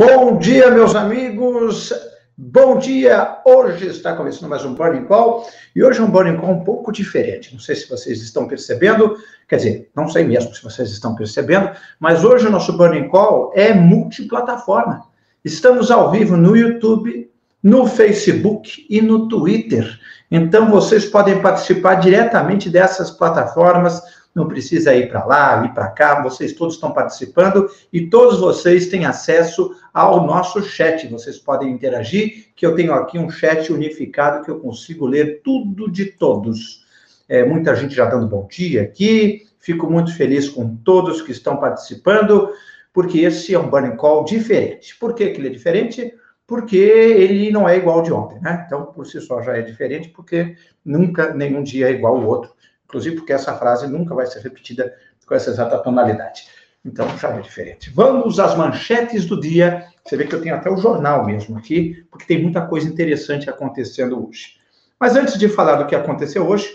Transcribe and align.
Bom 0.00 0.38
dia, 0.38 0.70
meus 0.70 0.94
amigos. 0.96 1.92
Bom 2.34 2.78
dia. 2.78 3.36
Hoje 3.44 3.86
está 3.88 4.16
começando 4.16 4.48
mais 4.48 4.64
um 4.64 4.72
Burning 4.72 5.04
Call 5.04 5.46
e 5.76 5.84
hoje 5.84 6.00
é 6.00 6.02
um 6.02 6.10
Burning 6.10 6.38
Call 6.38 6.52
um 6.52 6.64
pouco 6.64 6.90
diferente. 6.90 7.52
Não 7.52 7.60
sei 7.60 7.76
se 7.76 7.86
vocês 7.86 8.22
estão 8.22 8.48
percebendo, 8.48 9.14
quer 9.46 9.56
dizer, 9.56 9.90
não 9.94 10.08
sei 10.08 10.24
mesmo 10.24 10.54
se 10.54 10.62
vocês 10.62 10.90
estão 10.90 11.14
percebendo, 11.14 11.72
mas 11.98 12.24
hoje 12.24 12.46
o 12.46 12.50
nosso 12.50 12.78
Burning 12.78 13.08
Call 13.08 13.52
é 13.54 13.74
multiplataforma. 13.74 15.02
Estamos 15.44 15.90
ao 15.90 16.10
vivo 16.10 16.34
no 16.34 16.56
YouTube, 16.56 17.30
no 17.62 17.86
Facebook 17.86 18.86
e 18.88 19.02
no 19.02 19.28
Twitter. 19.28 20.00
Então 20.30 20.70
vocês 20.70 21.04
podem 21.04 21.42
participar 21.42 21.96
diretamente 21.96 22.70
dessas 22.70 23.10
plataformas 23.10 24.00
não 24.34 24.46
precisa 24.46 24.94
ir 24.94 25.08
para 25.08 25.24
lá, 25.24 25.64
ir 25.64 25.74
para 25.74 25.88
cá, 25.88 26.22
vocês 26.22 26.52
todos 26.52 26.74
estão 26.74 26.92
participando 26.92 27.68
e 27.92 28.06
todos 28.06 28.38
vocês 28.38 28.88
têm 28.88 29.04
acesso 29.04 29.74
ao 29.92 30.26
nosso 30.26 30.62
chat. 30.62 31.06
Vocês 31.08 31.38
podem 31.38 31.70
interagir, 31.70 32.48
que 32.54 32.64
eu 32.64 32.74
tenho 32.74 32.92
aqui 32.92 33.18
um 33.18 33.30
chat 33.30 33.72
unificado 33.72 34.44
que 34.44 34.50
eu 34.50 34.60
consigo 34.60 35.06
ler 35.06 35.40
tudo 35.42 35.90
de 35.90 36.06
todos. 36.06 36.84
É, 37.28 37.44
muita 37.44 37.74
gente 37.74 37.94
já 37.94 38.06
dando 38.06 38.26
bom 38.26 38.46
dia 38.50 38.82
aqui, 38.82 39.46
fico 39.58 39.90
muito 39.90 40.14
feliz 40.16 40.48
com 40.48 40.76
todos 40.76 41.22
que 41.22 41.32
estão 41.32 41.56
participando, 41.56 42.50
porque 42.92 43.20
esse 43.20 43.54
é 43.54 43.58
um 43.58 43.70
burning 43.70 43.96
call 43.96 44.24
diferente. 44.24 44.98
Por 44.98 45.14
que, 45.14 45.28
que 45.30 45.40
ele 45.40 45.48
é 45.48 45.52
diferente? 45.52 46.12
Porque 46.46 46.76
ele 46.76 47.52
não 47.52 47.68
é 47.68 47.76
igual 47.76 48.02
de 48.02 48.12
ontem, 48.12 48.40
né? 48.40 48.64
Então, 48.66 48.86
por 48.86 49.06
si 49.06 49.20
só 49.20 49.40
já 49.40 49.56
é 49.56 49.62
diferente, 49.62 50.08
porque 50.08 50.56
nunca 50.84 51.32
nenhum 51.32 51.62
dia 51.62 51.88
é 51.88 51.92
igual 51.92 52.16
ao 52.16 52.26
outro 52.26 52.50
inclusive 52.90 53.16
porque 53.16 53.32
essa 53.32 53.54
frase 53.54 53.86
nunca 53.86 54.14
vai 54.14 54.26
ser 54.26 54.40
repetida 54.40 54.92
com 55.24 55.34
essa 55.34 55.50
exata 55.50 55.78
tonalidade. 55.78 56.48
Então 56.84 57.06
já 57.18 57.30
é 57.30 57.40
diferente. 57.40 57.90
Vamos 57.90 58.38
às 58.40 58.56
manchetes 58.56 59.26
do 59.26 59.38
dia. 59.38 59.86
Você 60.04 60.16
vê 60.16 60.26
que 60.26 60.34
eu 60.34 60.40
tenho 60.40 60.54
até 60.54 60.70
o 60.70 60.78
jornal 60.78 61.26
mesmo 61.26 61.58
aqui, 61.58 62.06
porque 62.10 62.24
tem 62.26 62.42
muita 62.42 62.66
coisa 62.66 62.88
interessante 62.88 63.50
acontecendo 63.50 64.26
hoje. 64.26 64.58
Mas 64.98 65.14
antes 65.14 65.38
de 65.38 65.46
falar 65.48 65.76
do 65.76 65.86
que 65.86 65.94
aconteceu 65.94 66.48
hoje, 66.48 66.68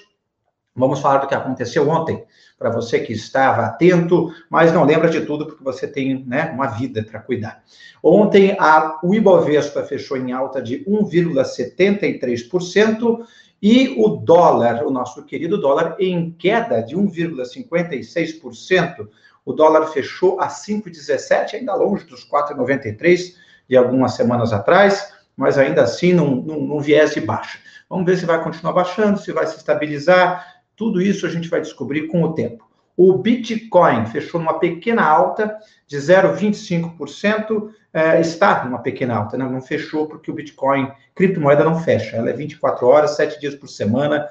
vamos 0.75 0.99
falar 0.99 1.19
do 1.19 1.27
que 1.27 1.35
aconteceu 1.35 1.87
ontem. 1.89 2.23
Para 2.57 2.69
você 2.69 2.99
que 2.99 3.13
estava 3.13 3.65
atento, 3.65 4.31
mas 4.49 4.71
não 4.71 4.85
lembra 4.85 5.09
de 5.09 5.19
tudo, 5.21 5.47
porque 5.47 5.63
você 5.63 5.87
tem 5.87 6.23
né, 6.25 6.51
uma 6.53 6.67
vida 6.67 7.03
para 7.03 7.19
cuidar. 7.19 7.63
Ontem, 8.01 8.55
a, 8.59 8.99
o 9.03 9.13
Ibovespa 9.13 9.83
fechou 9.83 10.15
em 10.17 10.31
alta 10.31 10.61
de 10.61 10.85
1,73% 10.85 13.25
e 13.61 13.93
o 13.97 14.07
dólar, 14.17 14.85
o 14.85 14.91
nosso 14.91 15.25
querido 15.25 15.59
dólar, 15.59 15.97
em 15.99 16.31
queda 16.31 16.81
de 16.81 16.95
1,56%. 16.95 19.07
O 19.45 19.53
dólar 19.53 19.87
fechou 19.87 20.41
a 20.41 20.47
5,17, 20.47 21.53
ainda 21.53 21.75
longe 21.75 22.03
dos 22.05 22.27
4,93 22.27 23.35
de 23.69 23.77
algumas 23.77 24.13
semanas 24.13 24.51
atrás, 24.51 25.13
mas 25.37 25.57
ainda 25.57 25.83
assim 25.83 26.13
num, 26.13 26.41
num, 26.41 26.65
num 26.65 26.79
viés 26.79 27.13
de 27.13 27.21
baixa. 27.21 27.59
Vamos 27.89 28.05
ver 28.05 28.17
se 28.17 28.25
vai 28.25 28.43
continuar 28.43 28.73
baixando, 28.73 29.19
se 29.19 29.31
vai 29.31 29.45
se 29.45 29.57
estabilizar. 29.57 30.63
Tudo 30.75 31.01
isso 31.01 31.25
a 31.25 31.29
gente 31.29 31.47
vai 31.47 31.61
descobrir 31.61 32.07
com 32.07 32.23
o 32.23 32.33
tempo. 32.33 32.65
O 32.97 33.17
Bitcoin 33.17 34.05
fechou 34.05 34.39
numa 34.39 34.57
pequena 34.57 35.03
alta 35.05 35.57
de 35.85 35.97
0,25%, 35.97 37.69
é, 37.93 38.21
está 38.21 38.63
numa 38.63 38.79
pequena 38.79 39.15
alta, 39.15 39.37
né? 39.37 39.47
não 39.47 39.61
fechou 39.61 40.07
porque 40.07 40.31
o 40.31 40.33
Bitcoin, 40.33 40.91
criptomoeda 41.13 41.63
não 41.63 41.79
fecha, 41.79 42.15
ela 42.15 42.29
é 42.29 42.33
24 42.33 42.87
horas, 42.87 43.15
7 43.17 43.39
dias 43.39 43.53
por 43.53 43.67
semana, 43.67 44.25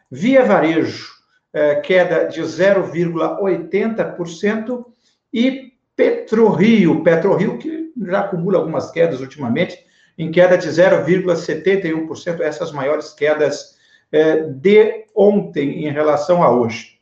Via 0.10 0.46
Varejo, 0.46 1.12
é, 1.54 1.76
queda 1.76 2.24
de 2.26 2.42
0,80%, 2.42 4.86
e 5.34 5.74
PetroRio, 5.96 7.04
PetroRio 7.04 7.58
que 7.58 7.92
já 7.98 8.20
acumula 8.22 8.60
algumas 8.60 8.92
quedas 8.92 9.20
ultimamente, 9.20 9.78
em 10.18 10.32
queda 10.32 10.58
de 10.58 10.68
0,71%, 10.68 12.40
essas 12.42 12.72
maiores 12.72 13.14
quedas 13.14 13.78
é, 14.12 14.44
de 14.44 15.06
ontem 15.16 15.86
em 15.86 15.92
relação 15.92 16.42
a 16.42 16.50
hoje. 16.50 16.98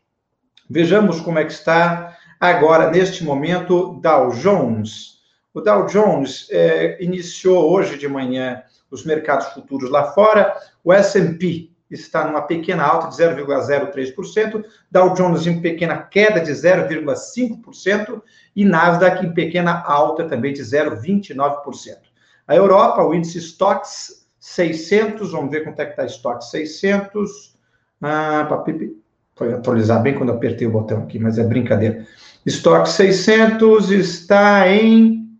Vejamos 0.70 1.22
como 1.22 1.40
é 1.40 1.46
que 1.46 1.54
está 1.54 2.18
agora, 2.40 2.90
neste 2.90 3.24
momento, 3.24 4.00
Dow 4.02 4.30
Jones. 4.32 5.16
O 5.54 5.62
Dow 5.62 5.86
Jones 5.86 6.48
é, 6.52 7.02
iniciou 7.02 7.72
hoje 7.72 7.98
de 7.98 8.08
manhã 8.08 8.62
os 8.92 9.06
mercados 9.06 9.48
futuros 9.48 9.90
lá 9.90 10.12
fora, 10.12 10.56
o 10.84 10.92
S&P 10.92 11.70
está 11.90 12.26
numa 12.26 12.42
pequena 12.42 12.84
alta 12.84 13.10
de 13.10 13.16
0,03%, 13.16 14.64
Dow 14.90 15.14
Jones 15.14 15.46
em 15.46 15.62
pequena 15.62 15.98
queda 15.98 16.40
de 16.40 16.52
0,5% 16.52 18.22
e 18.56 18.66
Nasdaq 18.66 19.26
em 19.26 19.34
pequena 19.34 19.84
alta 19.86 20.28
também 20.28 20.54
de 20.54 20.62
0,29%. 20.62 22.15
A 22.48 22.56
Europa, 22.56 23.04
o 23.04 23.14
índice 23.14 23.40
Stocks 23.40 24.28
600, 24.40 25.32
vamos 25.32 25.52
ver 25.52 25.64
quanto 25.64 25.80
é 25.80 25.86
que 25.86 25.92
está 25.92 26.06
Stocks 26.06 26.50
600. 26.50 27.56
Ah, 28.02 28.46
papipi, 28.48 29.02
foi 29.36 29.54
atualizar 29.54 30.02
bem 30.02 30.16
quando 30.16 30.32
apertei 30.32 30.68
o 30.68 30.72
botão 30.72 31.00
aqui, 31.04 31.18
mas 31.18 31.38
é 31.38 31.44
brincadeira. 31.44 32.06
Stocks 32.46 32.92
600 32.92 33.92
está 33.92 34.68
em 34.70 35.40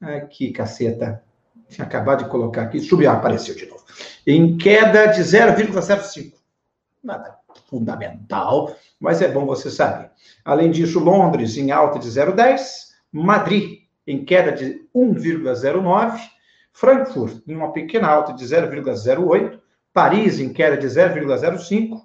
aqui, 0.00 0.50
caceta. 0.50 1.22
Tinha 1.68 1.86
acabado 1.86 2.24
de 2.24 2.30
colocar 2.30 2.62
aqui, 2.62 2.80
subiu, 2.80 3.10
apareceu 3.10 3.54
de 3.54 3.66
novo 3.66 3.80
em 4.26 4.56
queda 4.56 5.06
de 5.06 5.22
0,05. 5.22 6.32
Nada 7.02 7.38
fundamental, 7.68 8.74
mas 8.98 9.22
é 9.22 9.28
bom 9.28 9.46
você 9.46 9.70
saber. 9.70 10.10
Além 10.44 10.70
disso, 10.70 10.98
Londres 10.98 11.56
em 11.56 11.70
alta 11.70 11.98
de 11.98 12.08
0,10, 12.08 12.60
Madrid 13.12 13.79
em 14.06 14.24
queda 14.24 14.52
de 14.52 14.80
1,09, 14.94 16.18
Frankfurt 16.72 17.42
em 17.46 17.54
uma 17.54 17.72
pequena 17.72 18.08
alta 18.08 18.32
de 18.32 18.44
0,08, 18.44 19.58
Paris 19.92 20.38
em 20.38 20.52
queda 20.52 20.76
de 20.76 20.86
0,05, 20.86 22.00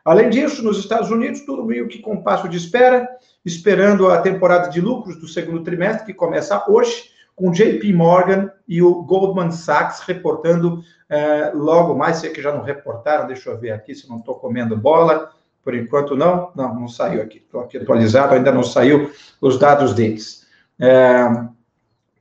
Além 0.04 0.30
disso, 0.30 0.62
nos 0.62 0.78
Estados 0.78 1.10
Unidos, 1.10 1.42
tudo 1.42 1.64
meio 1.64 1.86
que 1.88 1.98
com 1.98 2.22
passo 2.22 2.48
de 2.48 2.56
espera, 2.56 3.08
esperando 3.44 4.08
a 4.08 4.20
temporada 4.22 4.70
de 4.70 4.80
lucros 4.80 5.20
do 5.20 5.28
segundo 5.28 5.62
trimestre, 5.62 6.06
que 6.06 6.14
começa 6.14 6.64
hoje, 6.68 7.10
com 7.34 7.50
JP 7.50 7.92
Morgan 7.92 8.50
e 8.68 8.82
o 8.82 9.02
Goldman 9.02 9.50
Sachs 9.50 10.00
reportando 10.00 10.82
eh, 11.08 11.50
logo 11.54 11.94
mais, 11.94 12.18
sei 12.18 12.30
que 12.30 12.42
já 12.42 12.52
não 12.52 12.62
reportaram, 12.62 13.26
deixa 13.26 13.50
eu 13.50 13.58
ver 13.58 13.72
aqui 13.72 13.94
se 13.94 14.08
não 14.08 14.18
estou 14.18 14.34
comendo 14.36 14.76
bola, 14.76 15.30
por 15.62 15.74
enquanto 15.74 16.16
não, 16.16 16.52
não, 16.54 16.74
não 16.74 16.88
saiu 16.88 17.22
aqui, 17.22 17.38
estou 17.38 17.60
aqui 17.60 17.78
atualizado, 17.78 18.34
ainda 18.34 18.52
não 18.52 18.62
saiu 18.62 19.10
os 19.40 19.58
dados 19.58 19.94
deles. 19.94 20.46
É, 20.78 21.28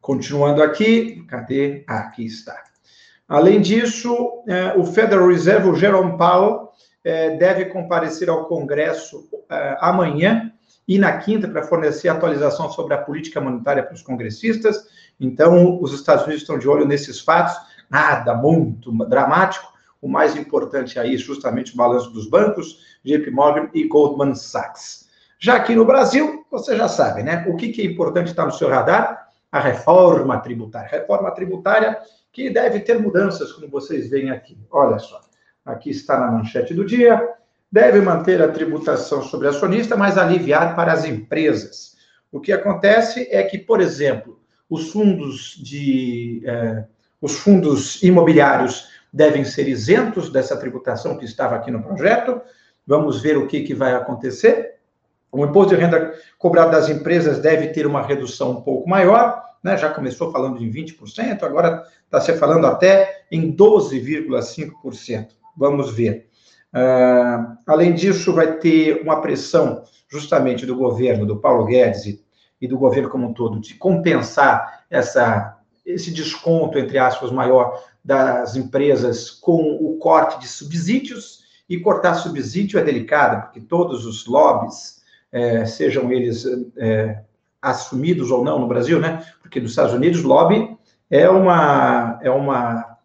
continuando 0.01 0.63
aqui, 0.63 1.23
cadê? 1.27 1.83
Ah, 1.87 1.99
aqui 1.99 2.25
está. 2.25 2.63
Além 3.27 3.61
disso, 3.61 4.43
é, 4.47 4.73
o 4.75 4.83
Federal 4.83 5.27
Reserve, 5.27 5.69
o 5.69 5.75
Jerome 5.75 6.17
Powell, 6.17 6.69
é, 7.03 7.37
deve 7.37 7.65
comparecer 7.65 8.29
ao 8.29 8.45
Congresso 8.45 9.29
é, 9.49 9.77
amanhã 9.79 10.48
e 10.89 10.97
na 10.97 11.19
quinta 11.19 11.47
para 11.47 11.61
fornecer 11.61 12.09
atualização 12.09 12.71
sobre 12.71 12.95
a 12.95 12.97
política 12.97 13.39
monetária 13.39 13.83
para 13.83 13.93
os 13.93 14.01
congressistas. 14.01 14.87
Então, 15.19 15.79
os 15.79 15.93
Estados 15.93 16.23
Unidos 16.23 16.41
estão 16.41 16.57
de 16.57 16.67
olho 16.67 16.83
nesses 16.83 17.19
fatos, 17.19 17.55
nada 17.87 18.33
muito 18.33 18.91
dramático. 19.05 19.71
O 20.01 20.09
mais 20.09 20.35
importante 20.35 20.97
aí, 20.97 21.15
justamente 21.15 21.75
o 21.75 21.77
balanço 21.77 22.09
dos 22.09 22.27
bancos, 22.27 22.79
JP 23.05 23.29
Morgan 23.29 23.69
e 23.71 23.87
Goldman 23.87 24.33
Sachs. 24.33 25.07
Já 25.37 25.57
aqui 25.57 25.75
no 25.75 25.85
Brasil, 25.85 26.43
você 26.49 26.75
já 26.75 26.87
sabe, 26.87 27.21
né? 27.21 27.45
O 27.47 27.55
que, 27.55 27.69
que 27.69 27.83
é 27.83 27.85
importante 27.85 28.31
estar 28.31 28.45
no 28.45 28.51
seu 28.51 28.67
radar? 28.67 29.27
A 29.51 29.59
reforma 29.59 30.39
tributária. 30.39 30.89
Reforma 30.89 31.29
tributária 31.31 31.99
que 32.31 32.49
deve 32.49 32.79
ter 32.79 32.99
mudanças, 32.99 33.51
como 33.51 33.69
vocês 33.69 34.09
veem 34.09 34.31
aqui. 34.31 34.57
Olha 34.71 34.97
só, 34.97 35.21
aqui 35.63 35.91
está 35.91 36.19
na 36.19 36.31
manchete 36.31 36.73
do 36.73 36.83
dia. 36.83 37.38
Deve 37.71 38.01
manter 38.01 38.41
a 38.41 38.47
tributação 38.47 39.21
sobre 39.21 39.47
acionista, 39.47 39.95
mas 39.95 40.17
aliviar 40.17 40.75
para 40.75 40.91
as 40.91 41.05
empresas. 41.05 41.95
O 42.31 42.39
que 42.39 42.51
acontece 42.51 43.27
é 43.29 43.43
que, 43.43 43.57
por 43.57 43.79
exemplo, 43.79 44.39
os 44.69 44.91
fundos 44.91 45.55
de 45.63 46.41
eh, 46.45 46.85
os 47.21 47.39
fundos 47.39 48.01
imobiliários 48.01 48.87
devem 49.11 49.43
ser 49.43 49.67
isentos 49.67 50.31
dessa 50.31 50.55
tributação 50.55 51.17
que 51.17 51.25
estava 51.25 51.55
aqui 51.55 51.69
no 51.69 51.83
projeto. 51.83 52.41
Vamos 52.85 53.21
ver 53.21 53.37
o 53.37 53.47
que, 53.47 53.61
que 53.61 53.73
vai 53.73 53.93
acontecer. 53.93 54.75
O 55.31 55.45
imposto 55.45 55.75
de 55.75 55.81
renda 55.81 56.13
cobrado 56.37 56.71
das 56.71 56.89
empresas 56.89 57.39
deve 57.39 57.67
ter 57.67 57.85
uma 57.85 58.01
redução 58.01 58.51
um 58.51 58.61
pouco 58.61 58.89
maior, 58.89 59.43
né? 59.63 59.77
já 59.77 59.89
começou 59.89 60.31
falando 60.31 60.63
em 60.63 60.71
20%, 60.71 61.43
agora 61.43 61.83
está 62.05 62.19
se 62.21 62.33
falando 62.33 62.65
até 62.65 63.25
em 63.31 63.55
12,5%. 63.55 65.27
Vamos 65.55 65.91
ver. 65.91 66.28
Uh, 66.73 67.57
além 67.65 67.93
disso, 67.93 68.33
vai 68.33 68.57
ter 68.57 69.01
uma 69.01 69.21
pressão 69.21 69.83
justamente 70.07 70.65
do 70.65 70.75
governo, 70.75 71.25
do 71.25 71.37
Paulo 71.37 71.65
Guedes 71.65 72.05
e, 72.05 72.23
e 72.61 72.67
do 72.67 72.77
governo 72.77 73.09
como 73.09 73.27
um 73.27 73.33
todo, 73.33 73.59
de 73.59 73.75
compensar 73.75 74.83
essa, 74.89 75.57
esse 75.85 76.11
desconto, 76.11 76.77
entre 76.77 76.97
aspas, 76.97 77.31
maior 77.31 77.83
das 78.03 78.55
empresas 78.55 79.29
com 79.29 79.77
o 79.81 79.97
corte 79.97 80.39
de 80.39 80.47
subsídios, 80.47 81.39
e 81.69 81.79
cortar 81.79 82.15
subsídio 82.15 82.79
é 82.79 82.83
delicado, 82.83 83.43
porque 83.43 83.61
todos 83.61 84.05
os 84.05 84.25
lobbies, 84.25 85.03
é, 85.31 85.65
sejam 85.65 86.11
eles 86.11 86.43
é, 86.75 87.21
assumidos 87.61 88.31
ou 88.31 88.43
não 88.43 88.57
no 88.57 88.67
Brasil, 88.67 88.99
né? 88.99 89.23
Porque 89.41 89.59
nos 89.59 89.71
Estados 89.71 89.93
Unidos, 89.93 90.23
lobby 90.23 90.75
é 91.11 91.29
uma, 91.29 92.19
é 92.23 92.31
uma, 92.31 92.97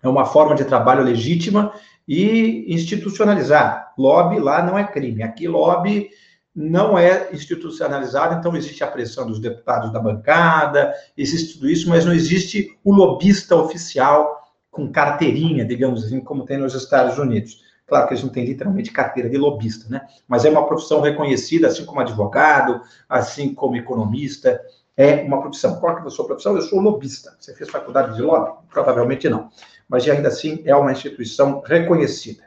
é 0.00 0.08
uma 0.08 0.24
forma 0.24 0.54
de 0.54 0.64
trabalho 0.64 1.02
legítima 1.02 1.72
e 2.06 2.72
institucionalizar. 2.72 3.92
Lobby 3.98 4.38
lá 4.38 4.62
não 4.62 4.78
é 4.78 4.84
crime. 4.84 5.22
Aqui, 5.22 5.48
lobby 5.48 6.10
não 6.54 6.96
é 6.96 7.30
institucionalizado, 7.32 8.36
então 8.36 8.56
existe 8.56 8.84
a 8.84 8.86
pressão 8.86 9.26
dos 9.26 9.40
deputados 9.40 9.92
da 9.92 9.98
bancada, 9.98 10.94
existe 11.16 11.54
tudo 11.54 11.68
isso, 11.68 11.88
mas 11.88 12.04
não 12.04 12.12
existe 12.12 12.78
o 12.84 12.94
lobista 12.94 13.56
oficial 13.56 14.40
com 14.70 14.90
carteirinha, 14.90 15.64
digamos 15.64 16.04
assim, 16.04 16.20
como 16.20 16.44
tem 16.44 16.58
nos 16.58 16.74
Estados 16.74 17.18
Unidos. 17.18 17.62
Claro 17.86 18.06
que 18.06 18.14
eles 18.14 18.24
não 18.24 18.30
têm 18.30 18.46
literalmente 18.46 18.92
carteira 18.92 19.28
de 19.28 19.36
lobista, 19.36 19.86
né? 19.90 20.06
Mas 20.26 20.44
é 20.44 20.50
uma 20.50 20.66
profissão 20.66 21.00
reconhecida, 21.00 21.66
assim 21.66 21.84
como 21.84 22.00
advogado, 22.00 22.80
assim 23.08 23.52
como 23.52 23.76
economista, 23.76 24.60
é 24.96 25.22
uma 25.22 25.40
profissão. 25.40 25.78
Qual 25.80 25.96
que 25.96 26.02
é 26.02 26.06
a 26.06 26.10
sua 26.10 26.26
profissão? 26.26 26.54
Eu 26.54 26.62
sou 26.62 26.80
lobista. 26.80 27.36
Você 27.38 27.54
fez 27.54 27.68
faculdade 27.68 28.14
de 28.14 28.22
lobby? 28.22 28.52
Provavelmente 28.70 29.28
não. 29.28 29.50
Mas 29.94 30.08
ainda 30.08 30.26
assim 30.26 30.60
é 30.64 30.74
uma 30.74 30.90
instituição 30.90 31.62
reconhecida. 31.64 32.42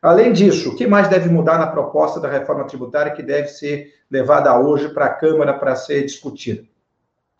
Além 0.00 0.32
disso, 0.32 0.70
o 0.70 0.76
que 0.76 0.86
mais 0.86 1.08
deve 1.08 1.28
mudar 1.28 1.58
na 1.58 1.66
proposta 1.66 2.20
da 2.20 2.30
reforma 2.30 2.62
tributária 2.68 3.10
que 3.10 3.20
deve 3.20 3.48
ser 3.48 3.92
levada 4.08 4.56
hoje 4.56 4.88
para 4.90 5.06
a 5.06 5.12
Câmara 5.12 5.54
para 5.54 5.74
ser 5.74 6.04
discutida? 6.04 6.62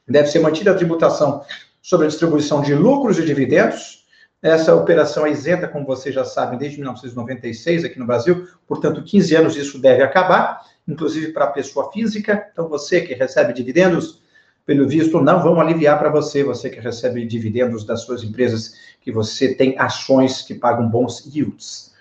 Deve 0.09 0.27
ser 0.27 0.41
mantida 0.41 0.73
a 0.73 0.75
tributação 0.75 1.45
sobre 1.81 2.07
a 2.07 2.09
distribuição 2.09 2.63
de 2.63 2.75
lucros 2.75 3.17
e 3.21 3.25
dividendos, 3.25 4.05
essa 4.43 4.75
operação 4.75 5.25
é 5.25 5.31
isenta, 5.31 5.69
como 5.69 5.87
vocês 5.87 6.13
já 6.13 6.25
sabem, 6.25 6.59
desde 6.59 6.79
1996 6.79 7.85
aqui 7.85 7.97
no 7.97 8.07
Brasil, 8.07 8.49
portanto, 8.67 9.05
15 9.05 9.37
anos 9.37 9.57
isso 9.57 9.79
deve 9.79 10.03
acabar, 10.03 10.63
inclusive 10.87 11.33
para 11.33 11.45
a 11.45 11.51
pessoa 11.51 11.93
física. 11.93 12.49
Então, 12.53 12.69
você 12.69 13.01
que 13.03 13.15
recebe 13.15 13.53
dividendos, 13.53 14.21
pelo 14.67 14.89
visto, 14.89 15.21
não 15.21 15.43
vão 15.43 15.61
aliviar 15.61 15.99
para 15.99 16.09
você, 16.09 16.43
você 16.43 16.71
que 16.71 16.81
recebe 16.81 17.27
dividendos 17.27 17.85
das 17.85 18.01
suas 18.01 18.23
empresas, 18.23 18.75
que 19.01 19.13
você 19.13 19.55
tem 19.55 19.79
ações 19.79 20.41
que 20.43 20.55
pagam 20.55 20.89
bons 20.89 21.27
yields. 21.27 21.93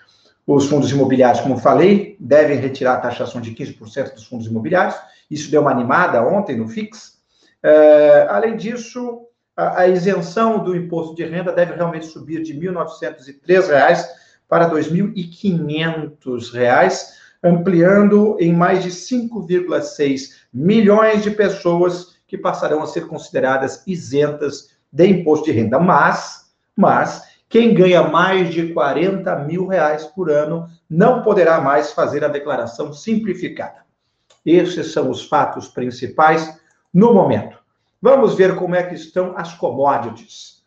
Os 0.46 0.66
fundos 0.66 0.90
imobiliários, 0.90 1.42
como 1.42 1.58
falei, 1.58 2.16
devem 2.18 2.58
retirar 2.58 2.94
a 2.94 3.00
taxação 3.00 3.40
de 3.40 3.54
15% 3.54 4.14
dos 4.14 4.26
fundos 4.26 4.46
imobiliários. 4.46 4.96
Isso 5.30 5.50
deu 5.50 5.60
uma 5.62 5.70
animada 5.70 6.22
ontem 6.22 6.56
no 6.56 6.68
FIX. 6.68 7.18
É, 7.62 8.26
além 8.28 8.56
disso, 8.56 9.26
a, 9.56 9.80
a 9.80 9.88
isenção 9.88 10.62
do 10.62 10.76
imposto 10.76 11.14
de 11.14 11.24
renda 11.24 11.50
deve 11.52 11.74
realmente 11.74 12.06
subir 12.06 12.42
de 12.42 12.52
R$ 12.52 12.72
1.903 12.72 14.06
para 14.48 14.66
R$ 14.66 14.74
2.500, 14.74 17.06
ampliando 17.42 18.36
em 18.38 18.52
mais 18.52 18.82
de 18.82 18.90
5,6 18.90 20.44
milhões 20.52 21.22
de 21.22 21.30
pessoas 21.30 22.13
que 22.34 22.38
passarão 22.38 22.82
a 22.82 22.86
ser 22.86 23.06
consideradas 23.06 23.84
isentas 23.86 24.70
de 24.90 25.06
imposto 25.06 25.44
de 25.44 25.52
renda. 25.52 25.78
Mas, 25.78 26.52
mas 26.76 27.22
quem 27.48 27.72
ganha 27.72 28.02
mais 28.02 28.52
de 28.52 28.72
40 28.72 29.36
mil 29.44 29.68
reais 29.68 30.04
por 30.04 30.28
ano 30.28 30.66
não 30.90 31.22
poderá 31.22 31.60
mais 31.60 31.92
fazer 31.92 32.24
a 32.24 32.28
declaração 32.28 32.92
simplificada. 32.92 33.84
Esses 34.44 34.92
são 34.92 35.10
os 35.10 35.24
fatos 35.24 35.68
principais 35.68 36.60
no 36.92 37.14
momento. 37.14 37.56
Vamos 38.02 38.34
ver 38.34 38.56
como 38.56 38.74
é 38.74 38.82
que 38.82 38.96
estão 38.96 39.34
as 39.36 39.54
commodities. 39.54 40.64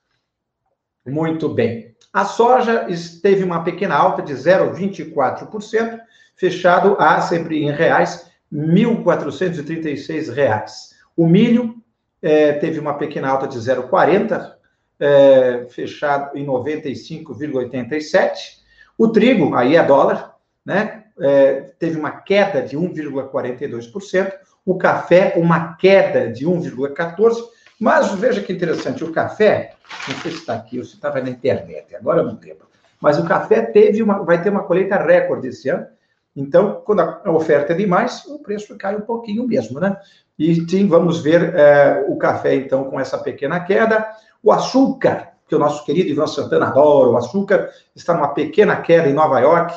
Muito 1.05 1.50
bem. 1.50 1.93
A 2.13 2.24
soja 2.24 2.88
teve 3.21 3.43
uma 3.43 3.65
pequena 3.65 3.95
alta 3.95 4.21
de 4.21 4.33
0,24%, 4.33 6.00
fechado 6.33 6.95
a 6.97 7.19
sempre 7.19 7.62
em 7.62 7.71
reais, 7.71 8.31
R$ 8.50 8.57
1.436. 8.57 10.95
O 11.17 11.27
milho 11.27 11.75
é, 12.21 12.53
teve 12.53 12.79
uma 12.79 12.93
pequena 12.93 13.27
alta 13.27 13.45
de 13.47 13.57
0,40%, 13.57 14.55
é, 15.00 15.67
fechado 15.69 16.38
em 16.38 16.45
95,87. 16.45 18.59
O 18.97 19.09
trigo, 19.09 19.53
aí 19.55 19.75
é 19.75 19.83
dólar, 19.83 20.36
né? 20.65 21.03
É, 21.19 21.71
teve 21.79 22.00
uma 22.00 22.12
queda 22.12 22.62
de 22.62 22.77
1,42% 22.77 24.31
o 24.67 24.77
café 24.77 25.31
uma 25.38 25.77
queda 25.77 26.29
de 26.29 26.45
1,14%, 26.45 27.38
mas 27.79 28.12
veja 28.15 28.43
que 28.43 28.51
interessante, 28.51 29.01
o 29.01 29.13
café, 29.13 29.75
não 30.09 30.15
sei 30.15 30.31
se 30.31 30.39
está 30.39 30.55
aqui 30.55 30.77
ou 30.77 30.83
se 30.83 30.95
estava 30.95 31.21
na 31.21 31.29
internet, 31.29 31.95
agora 31.95 32.19
eu 32.19 32.25
não 32.25 32.38
lembro, 32.38 32.67
mas 33.00 33.17
o 33.17 33.25
café 33.25 33.62
teve 33.62 34.03
uma, 34.03 34.25
vai 34.25 34.41
ter 34.41 34.50
uma 34.50 34.63
colheita 34.63 34.97
recorde 34.97 35.47
esse 35.47 35.69
ano, 35.69 35.88
então, 36.36 36.81
quando 36.86 37.00
a 37.00 37.31
oferta 37.31 37.71
é 37.71 37.77
demais, 37.77 38.25
o 38.25 38.39
preço 38.39 38.77
cai 38.77 38.95
um 38.95 39.01
pouquinho 39.01 39.47
mesmo, 39.47 39.79
né? 39.79 39.97
E 40.38 40.70
sim, 40.70 40.88
vamos 40.88 41.22
ver 41.22 41.56
é, 41.56 42.06
o 42.08 42.17
café, 42.17 42.56
então, 42.56 42.86
com 42.86 43.00
essa 43.00 43.17
pequena 43.17 43.60
queda. 43.60 44.08
O 44.44 44.51
açúcar, 44.51 45.34
porque 45.41 45.56
o 45.56 45.60
nosso 45.60 45.84
querido 45.84 46.10
Ivan 46.10 46.27
Santana 46.27 46.67
adora 46.67 47.10
o 47.10 47.17
açúcar, 47.17 47.70
está 47.96 48.13
numa 48.13 48.29
pequena 48.29 48.75
queda 48.77 49.10
em 49.10 49.13
Nova 49.13 49.39
York, 49.39 49.74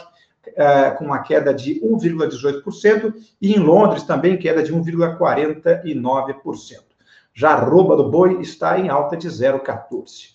é, 0.54 0.90
com 0.90 1.06
uma 1.06 1.20
queda 1.20 1.54
de 1.54 1.80
1,18%, 1.80 3.14
e 3.40 3.54
em 3.54 3.58
Londres 3.58 4.02
também 4.02 4.36
queda 4.36 4.62
de 4.62 4.74
1,49%. 4.74 6.90
Já 7.32 7.50
a 7.50 7.54
arroba 7.54 7.96
do 7.96 8.10
boi 8.10 8.40
está 8.40 8.78
em 8.78 8.88
alta 8.88 9.16
de 9.16 9.28
0,14%. 9.28 10.34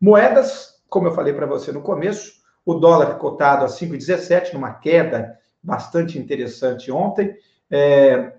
Moedas, 0.00 0.80
como 0.88 1.06
eu 1.06 1.12
falei 1.12 1.32
para 1.32 1.46
você 1.46 1.70
no 1.70 1.82
começo, 1.82 2.40
o 2.64 2.74
dólar 2.74 3.18
cotado 3.18 3.64
a 3.64 3.68
5,17, 3.68 4.54
numa 4.54 4.74
queda 4.74 5.38
bastante 5.62 6.18
interessante 6.18 6.90
ontem. 6.90 7.36
É, 7.70 8.32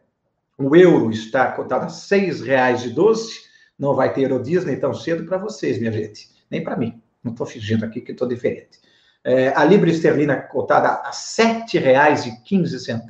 o 0.61 0.75
euro 0.75 1.09
está 1.11 1.51
cotado 1.51 1.85
a 1.85 1.87
R$ 1.87 1.93
6,12. 1.93 3.41
Não 3.77 3.95
vai 3.95 4.13
ter 4.13 4.23
Euro 4.23 4.41
Disney 4.41 4.77
tão 4.77 4.93
cedo 4.93 5.25
para 5.25 5.37
vocês, 5.37 5.79
minha 5.79 5.91
gente. 5.91 6.29
Nem 6.49 6.63
para 6.63 6.77
mim. 6.77 7.01
Não 7.23 7.31
estou 7.31 7.47
fingindo 7.47 7.85
aqui 7.85 8.01
que 8.01 8.11
estou 8.11 8.27
diferente. 8.27 8.79
É, 9.23 9.53
a 9.55 9.63
libra 9.63 9.89
esterlina 9.89 10.35
cotada 10.35 10.89
a 10.89 11.09
R$ 11.09 11.11
7,15 11.11 13.07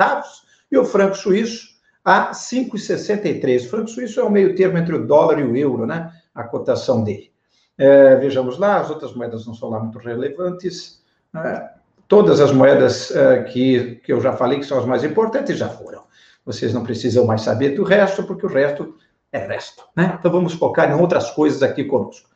e 0.72 0.78
o 0.78 0.86
franco 0.86 1.16
suíço 1.16 1.72
a 2.04 2.32
5,63. 2.32 3.66
O 3.66 3.70
franco 3.70 3.90
suíço 3.90 4.20
é 4.20 4.24
o 4.24 4.32
meio 4.32 4.56
termo 4.56 4.78
entre 4.78 4.96
o 4.96 5.06
dólar 5.06 5.40
e 5.40 5.44
o 5.44 5.56
euro, 5.56 5.86
né? 5.86 6.12
A 6.34 6.44
cotação 6.44 7.04
dele. 7.04 7.32
É, 7.78 8.16
vejamos 8.16 8.58
lá, 8.58 8.80
as 8.80 8.90
outras 8.90 9.14
moedas 9.14 9.46
não 9.46 9.54
são 9.54 9.70
lá 9.70 9.80
muito 9.80 10.00
relevantes. 10.00 11.02
É, 11.36 11.70
todas 12.08 12.42
as 12.42 12.52
moedas 12.52 13.16
é, 13.16 13.44
que, 13.44 14.02
que 14.04 14.12
eu 14.12 14.20
já 14.20 14.34
falei 14.34 14.60
que 14.60 14.66
são 14.66 14.80
as 14.80 14.86
mais 14.86 15.04
importantes 15.04 15.58
já 15.58 15.70
foram. 15.70 16.04
Vocês 16.46 16.74
não 16.74 16.84
precisam 16.84 17.26
mais 17.26 17.42
saber 17.42 17.76
do 17.76 17.84
resto, 17.84 18.24
porque 18.24 18.46
o 18.46 18.50
resto 18.50 18.96
é 19.32 19.40
resto. 19.40 19.84
Né? 19.96 20.16
Então 20.20 20.32
vamos 20.32 20.54
focar 20.54 20.90
em 20.90 21.00
outras 21.00 21.32
coisas 21.32 21.64
aqui 21.64 21.84
conosco. 21.84 22.30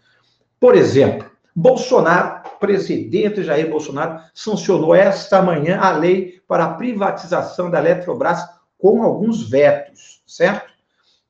Por 0.59 0.75
exemplo, 0.75 1.29
Bolsonaro, 1.55 2.49
presidente 2.59 3.43
Jair 3.43 3.69
Bolsonaro, 3.69 4.19
sancionou 4.33 4.93
esta 4.93 5.41
manhã 5.41 5.79
a 5.79 5.91
lei 5.91 6.41
para 6.47 6.65
a 6.65 6.73
privatização 6.73 7.69
da 7.69 7.79
Eletrobras 7.79 8.45
com 8.77 9.03
alguns 9.03 9.49
vetos, 9.49 10.21
certo? 10.27 10.69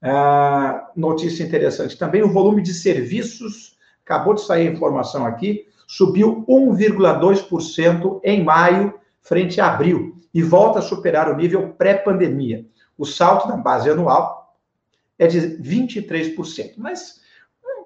Ah, 0.02 0.90
notícia 0.96 1.44
interessante 1.44 1.98
também: 1.98 2.24
o 2.24 2.32
volume 2.32 2.62
de 2.62 2.74
serviços, 2.74 3.78
acabou 4.04 4.34
de 4.34 4.42
sair 4.42 4.68
a 4.68 4.72
informação 4.72 5.26
aqui, 5.26 5.68
subiu 5.88 6.44
1,2% 6.48 8.20
em 8.24 8.44
maio, 8.44 8.94
frente 9.22 9.62
a 9.62 9.72
abril, 9.72 10.16
e 10.36 10.44
volta 10.44 10.80
a 10.80 10.82
superar 10.82 11.32
o 11.32 11.36
nível 11.38 11.70
pré-pandemia. 11.70 12.66
O 12.98 13.06
salto 13.06 13.48
da 13.48 13.56
base 13.56 13.90
anual 13.90 14.54
é 15.18 15.28
de 15.28 15.40
23%. 15.40 16.74
Mas 16.76 17.22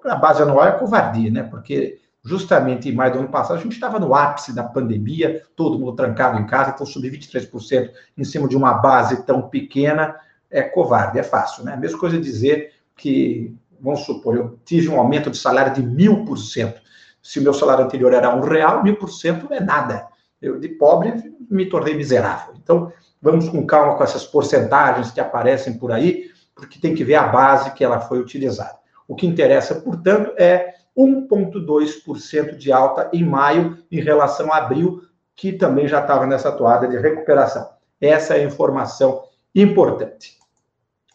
a 0.04 0.16
base 0.16 0.42
anual 0.42 0.66
é 0.66 0.72
covardia, 0.72 1.30
né? 1.30 1.44
Porque 1.44 2.00
justamente 2.24 2.88
em 2.88 2.92
maio 2.92 3.12
do 3.12 3.18
ano 3.20 3.28
passado, 3.28 3.56
a 3.56 3.62
gente 3.62 3.74
estava 3.74 4.00
no 4.00 4.12
ápice 4.16 4.52
da 4.52 4.64
pandemia, 4.64 5.44
todo 5.54 5.78
mundo 5.78 5.94
trancado 5.94 6.40
em 6.40 6.46
casa, 6.46 6.72
então 6.74 6.84
subir 6.84 7.12
23% 7.12 7.92
em 8.18 8.24
cima 8.24 8.48
de 8.48 8.56
uma 8.56 8.74
base 8.74 9.24
tão 9.24 9.48
pequena 9.48 10.16
é 10.50 10.60
covarde, 10.60 11.20
é 11.20 11.22
fácil, 11.22 11.62
né? 11.62 11.76
Mesma 11.76 12.00
coisa 12.00 12.18
dizer 12.18 12.72
que, 12.96 13.56
vamos 13.80 14.00
supor, 14.00 14.36
eu 14.36 14.58
tive 14.64 14.88
um 14.88 14.98
aumento 14.98 15.30
de 15.30 15.38
salário 15.38 15.72
de 15.72 15.82
mil 15.84 16.24
por 16.24 16.36
cento. 16.36 16.82
Se 17.22 17.38
o 17.38 17.42
meu 17.42 17.54
salário 17.54 17.84
anterior 17.84 18.12
era 18.12 18.34
um 18.34 18.40
real, 18.40 18.82
mil 18.82 18.96
por 18.96 19.08
cento 19.08 19.46
é 19.54 19.60
nada. 19.60 20.09
Eu, 20.40 20.58
de 20.58 20.68
pobre, 20.68 21.34
me 21.50 21.66
tornei 21.68 21.94
miserável. 21.94 22.54
Então, 22.62 22.92
vamos 23.20 23.48
com 23.48 23.66
calma 23.66 23.96
com 23.96 24.04
essas 24.04 24.24
porcentagens 24.24 25.10
que 25.10 25.20
aparecem 25.20 25.74
por 25.74 25.92
aí, 25.92 26.30
porque 26.54 26.78
tem 26.78 26.94
que 26.94 27.04
ver 27.04 27.16
a 27.16 27.28
base 27.28 27.72
que 27.72 27.84
ela 27.84 28.00
foi 28.00 28.20
utilizada. 28.20 28.78
O 29.06 29.14
que 29.14 29.26
interessa, 29.26 29.74
portanto, 29.74 30.32
é 30.38 30.74
1,2% 30.96 32.56
de 32.56 32.72
alta 32.72 33.10
em 33.12 33.24
maio 33.24 33.78
em 33.90 34.00
relação 34.00 34.52
a 34.52 34.58
abril, 34.58 35.02
que 35.34 35.52
também 35.52 35.88
já 35.88 36.00
estava 36.00 36.26
nessa 36.26 36.52
toada 36.52 36.86
de 36.86 36.98
recuperação. 36.98 37.68
Essa 38.00 38.36
é 38.36 38.40
a 38.40 38.44
informação 38.44 39.22
importante. 39.54 40.38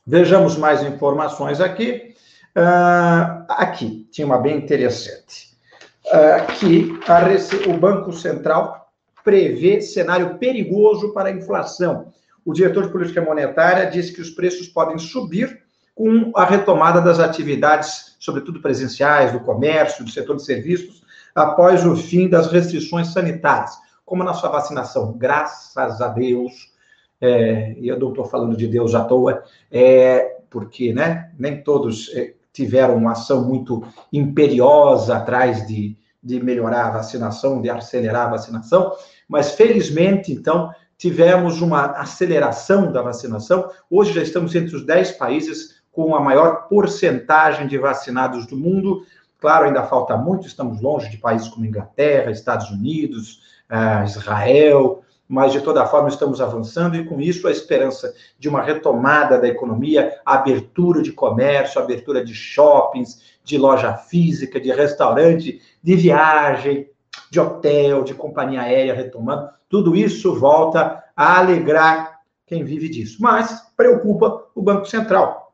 Vejamos 0.05 0.57
mais 0.57 0.83
informações 0.83 1.59
aqui. 1.59 2.13
Uh, 2.55 3.45
aqui, 3.49 4.07
tinha 4.11 4.25
uma 4.25 4.37
bem 4.37 4.57
interessante. 4.57 5.55
Uh, 6.05 6.35
aqui, 6.37 6.99
a, 7.07 7.69
o 7.69 7.77
Banco 7.77 8.11
Central 8.13 8.84
prevê 9.25 9.81
cenário 9.81 10.37
perigoso 10.37 11.11
para 11.11 11.29
a 11.29 11.31
inflação. 11.31 12.13
O 12.45 12.53
diretor 12.53 12.83
de 12.83 12.91
política 12.91 13.21
monetária 13.21 13.89
disse 13.89 14.13
que 14.13 14.21
os 14.21 14.29
preços 14.29 14.67
podem 14.67 14.99
subir 14.99 15.63
com 15.95 16.31
a 16.35 16.45
retomada 16.45 17.01
das 17.01 17.19
atividades, 17.19 18.15
sobretudo 18.19 18.61
presenciais, 18.61 19.31
do 19.31 19.39
comércio, 19.39 20.05
do 20.05 20.11
setor 20.11 20.35
de 20.35 20.45
serviços, 20.45 21.03
após 21.33 21.85
o 21.85 21.95
fim 21.95 22.29
das 22.29 22.51
restrições 22.51 23.07
sanitárias, 23.07 23.71
como 24.05 24.23
na 24.23 24.33
sua 24.33 24.49
vacinação. 24.49 25.13
Graças 25.17 25.99
a 26.01 26.07
Deus, 26.09 26.53
é, 27.19 27.73
e 27.79 27.87
eu 27.87 27.97
não 27.97 28.09
estou 28.09 28.25
falando 28.25 28.55
de 28.55 28.67
Deus 28.67 28.93
à 28.93 29.05
toa, 29.05 29.43
é, 29.71 30.37
porque 30.49 30.93
né, 30.93 31.31
nem 31.39 31.63
todos 31.63 32.13
é, 32.13 32.35
tiveram 32.53 32.95
uma 32.95 33.13
ação 33.13 33.43
muito 33.43 33.83
imperiosa 34.13 35.17
atrás 35.17 35.65
de, 35.65 35.97
de 36.25 36.43
melhorar 36.43 36.87
a 36.87 36.91
vacinação, 36.91 37.61
de 37.61 37.69
acelerar 37.69 38.25
a 38.25 38.31
vacinação, 38.31 38.91
mas 39.29 39.51
felizmente, 39.51 40.31
então, 40.31 40.71
tivemos 40.97 41.61
uma 41.61 41.85
aceleração 41.91 42.91
da 42.91 43.03
vacinação. 43.03 43.69
Hoje 43.89 44.13
já 44.13 44.23
estamos 44.23 44.55
entre 44.55 44.75
os 44.75 44.83
10 44.83 45.11
países 45.11 45.75
com 45.91 46.15
a 46.15 46.19
maior 46.19 46.67
porcentagem 46.67 47.67
de 47.67 47.77
vacinados 47.77 48.47
do 48.47 48.57
mundo. 48.57 49.05
Claro, 49.39 49.65
ainda 49.65 49.83
falta 49.83 50.17
muito, 50.17 50.47
estamos 50.47 50.81
longe 50.81 51.09
de 51.11 51.17
países 51.17 51.47
como 51.47 51.65
Inglaterra, 51.65 52.31
Estados 52.31 52.71
Unidos, 52.71 53.41
uh, 53.69 54.03
Israel, 54.03 55.03
mas 55.27 55.51
de 55.51 55.61
toda 55.61 55.85
forma 55.85 56.09
estamos 56.09 56.41
avançando 56.41 56.95
e 56.95 57.05
com 57.05 57.19
isso 57.19 57.47
a 57.47 57.51
esperança 57.51 58.13
de 58.37 58.49
uma 58.49 58.61
retomada 58.61 59.39
da 59.39 59.47
economia, 59.47 60.19
abertura 60.25 61.01
de 61.01 61.11
comércio, 61.11 61.81
abertura 61.81 62.23
de 62.23 62.33
shoppings, 62.33 63.34
de 63.45 63.57
loja 63.57 63.93
física, 63.93 64.59
de 64.59 64.71
restaurante, 64.71 65.61
de 65.81 65.95
viagem, 65.95 66.89
de 67.29 67.39
hotel, 67.39 68.03
de 68.03 68.13
companhia 68.13 68.61
aérea 68.61 68.93
retomando, 68.93 69.49
tudo 69.69 69.95
isso 69.95 70.33
volta 70.35 71.03
a 71.15 71.39
alegrar 71.39 72.19
quem 72.47 72.63
vive 72.63 72.89
disso. 72.89 73.17
Mas 73.21 73.71
preocupa 73.77 74.47
o 74.55 74.61
Banco 74.61 74.85
Central, 74.85 75.53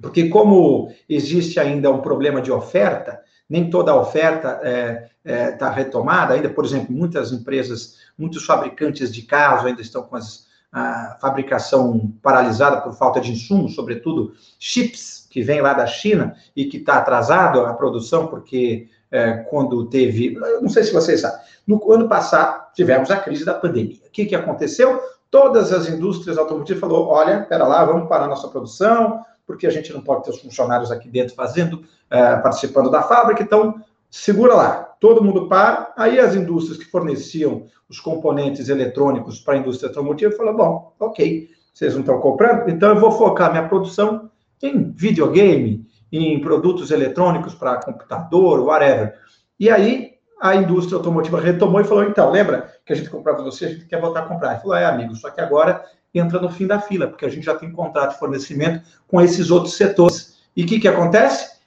porque, 0.00 0.28
como 0.28 0.92
existe 1.08 1.58
ainda 1.58 1.90
um 1.90 2.00
problema 2.00 2.40
de 2.40 2.52
oferta, 2.52 3.20
nem 3.48 3.68
toda 3.68 3.92
a 3.92 4.00
oferta 4.00 4.60
está 4.62 4.68
é, 4.68 5.10
é, 5.24 5.50
tá 5.52 5.70
retomada 5.70 6.34
ainda. 6.34 6.48
Por 6.48 6.64
exemplo, 6.64 6.94
muitas 6.94 7.32
empresas, 7.32 7.96
muitos 8.16 8.44
fabricantes 8.44 9.12
de 9.12 9.22
carros 9.22 9.66
ainda 9.66 9.82
estão 9.82 10.02
com 10.02 10.16
as, 10.16 10.46
a 10.72 11.16
fabricação 11.20 12.12
paralisada 12.22 12.80
por 12.80 12.92
falta 12.92 13.20
de 13.20 13.32
insumos, 13.32 13.74
sobretudo 13.74 14.32
chips 14.58 15.26
que 15.28 15.42
vêm 15.42 15.60
lá 15.60 15.72
da 15.72 15.86
China 15.86 16.34
e 16.54 16.64
que 16.64 16.76
está 16.76 16.98
atrasado 16.98 17.60
a 17.60 17.74
produção, 17.74 18.28
porque 18.28 18.88
é, 19.10 19.32
quando 19.32 19.86
teve. 19.86 20.36
não 20.60 20.68
sei 20.68 20.84
se 20.84 20.92
vocês 20.92 21.20
sabem, 21.20 21.40
no 21.66 21.92
ano 21.92 22.08
passado 22.08 22.66
tivemos 22.74 23.10
a 23.10 23.16
crise 23.16 23.44
da 23.44 23.54
pandemia. 23.54 23.98
O 24.06 24.10
que, 24.10 24.26
que 24.26 24.34
aconteceu? 24.34 25.00
Todas 25.30 25.72
as 25.72 25.88
indústrias 25.88 26.38
automotivas 26.38 26.80
falou: 26.80 27.08
olha, 27.08 27.40
espera 27.40 27.66
lá, 27.66 27.84
vamos 27.84 28.08
parar 28.08 28.28
nossa 28.28 28.48
produção, 28.48 29.24
porque 29.46 29.66
a 29.66 29.70
gente 29.70 29.92
não 29.92 30.00
pode 30.00 30.24
ter 30.24 30.30
os 30.30 30.40
funcionários 30.40 30.92
aqui 30.92 31.08
dentro 31.08 31.34
fazendo, 31.34 31.82
é, 32.08 32.36
participando 32.36 32.90
da 32.90 33.02
fábrica, 33.02 33.42
então 33.42 33.82
segura 34.08 34.54
lá, 34.54 34.89
todo 35.00 35.24
mundo 35.24 35.48
para, 35.48 35.92
aí 35.96 36.20
as 36.20 36.36
indústrias 36.36 36.78
que 36.78 36.90
forneciam 36.90 37.64
os 37.88 37.98
componentes 37.98 38.68
eletrônicos 38.68 39.40
para 39.40 39.54
a 39.54 39.56
indústria 39.56 39.88
automotiva 39.88 40.36
falaram, 40.36 40.56
bom, 40.56 40.94
ok, 41.00 41.48
vocês 41.72 41.94
não 41.94 42.00
estão 42.00 42.20
comprando, 42.20 42.68
então 42.68 42.90
eu 42.90 43.00
vou 43.00 43.10
focar 43.10 43.50
minha 43.50 43.66
produção 43.66 44.30
em 44.62 44.92
videogame, 44.92 45.86
em 46.12 46.40
produtos 46.40 46.90
eletrônicos 46.90 47.54
para 47.54 47.82
computador, 47.82 48.60
whatever. 48.60 49.14
E 49.58 49.70
aí 49.70 50.10
a 50.40 50.54
indústria 50.54 50.96
automotiva 50.96 51.40
retomou 51.40 51.80
e 51.80 51.84
falou, 51.84 52.04
então, 52.04 52.30
lembra 52.30 52.72
que 52.84 52.92
a 52.92 52.96
gente 52.96 53.10
comprava 53.10 53.42
você, 53.42 53.66
a 53.66 53.68
gente 53.68 53.86
quer 53.86 54.00
voltar 54.00 54.20
a 54.20 54.26
comprar. 54.26 54.52
Ele 54.52 54.60
falou, 54.60 54.76
é, 54.76 54.84
amigo, 54.84 55.14
só 55.14 55.30
que 55.30 55.40
agora 55.40 55.84
entra 56.14 56.40
no 56.40 56.50
fim 56.50 56.66
da 56.66 56.80
fila, 56.80 57.06
porque 57.06 57.24
a 57.24 57.28
gente 57.28 57.44
já 57.44 57.54
tem 57.54 57.70
contrato 57.70 58.12
de 58.12 58.18
fornecimento 58.18 58.82
com 59.06 59.20
esses 59.20 59.50
outros 59.50 59.76
setores. 59.76 60.40
E 60.56 60.64
o 60.64 60.66
que, 60.66 60.80
que 60.80 60.88
acontece? 60.88 61.59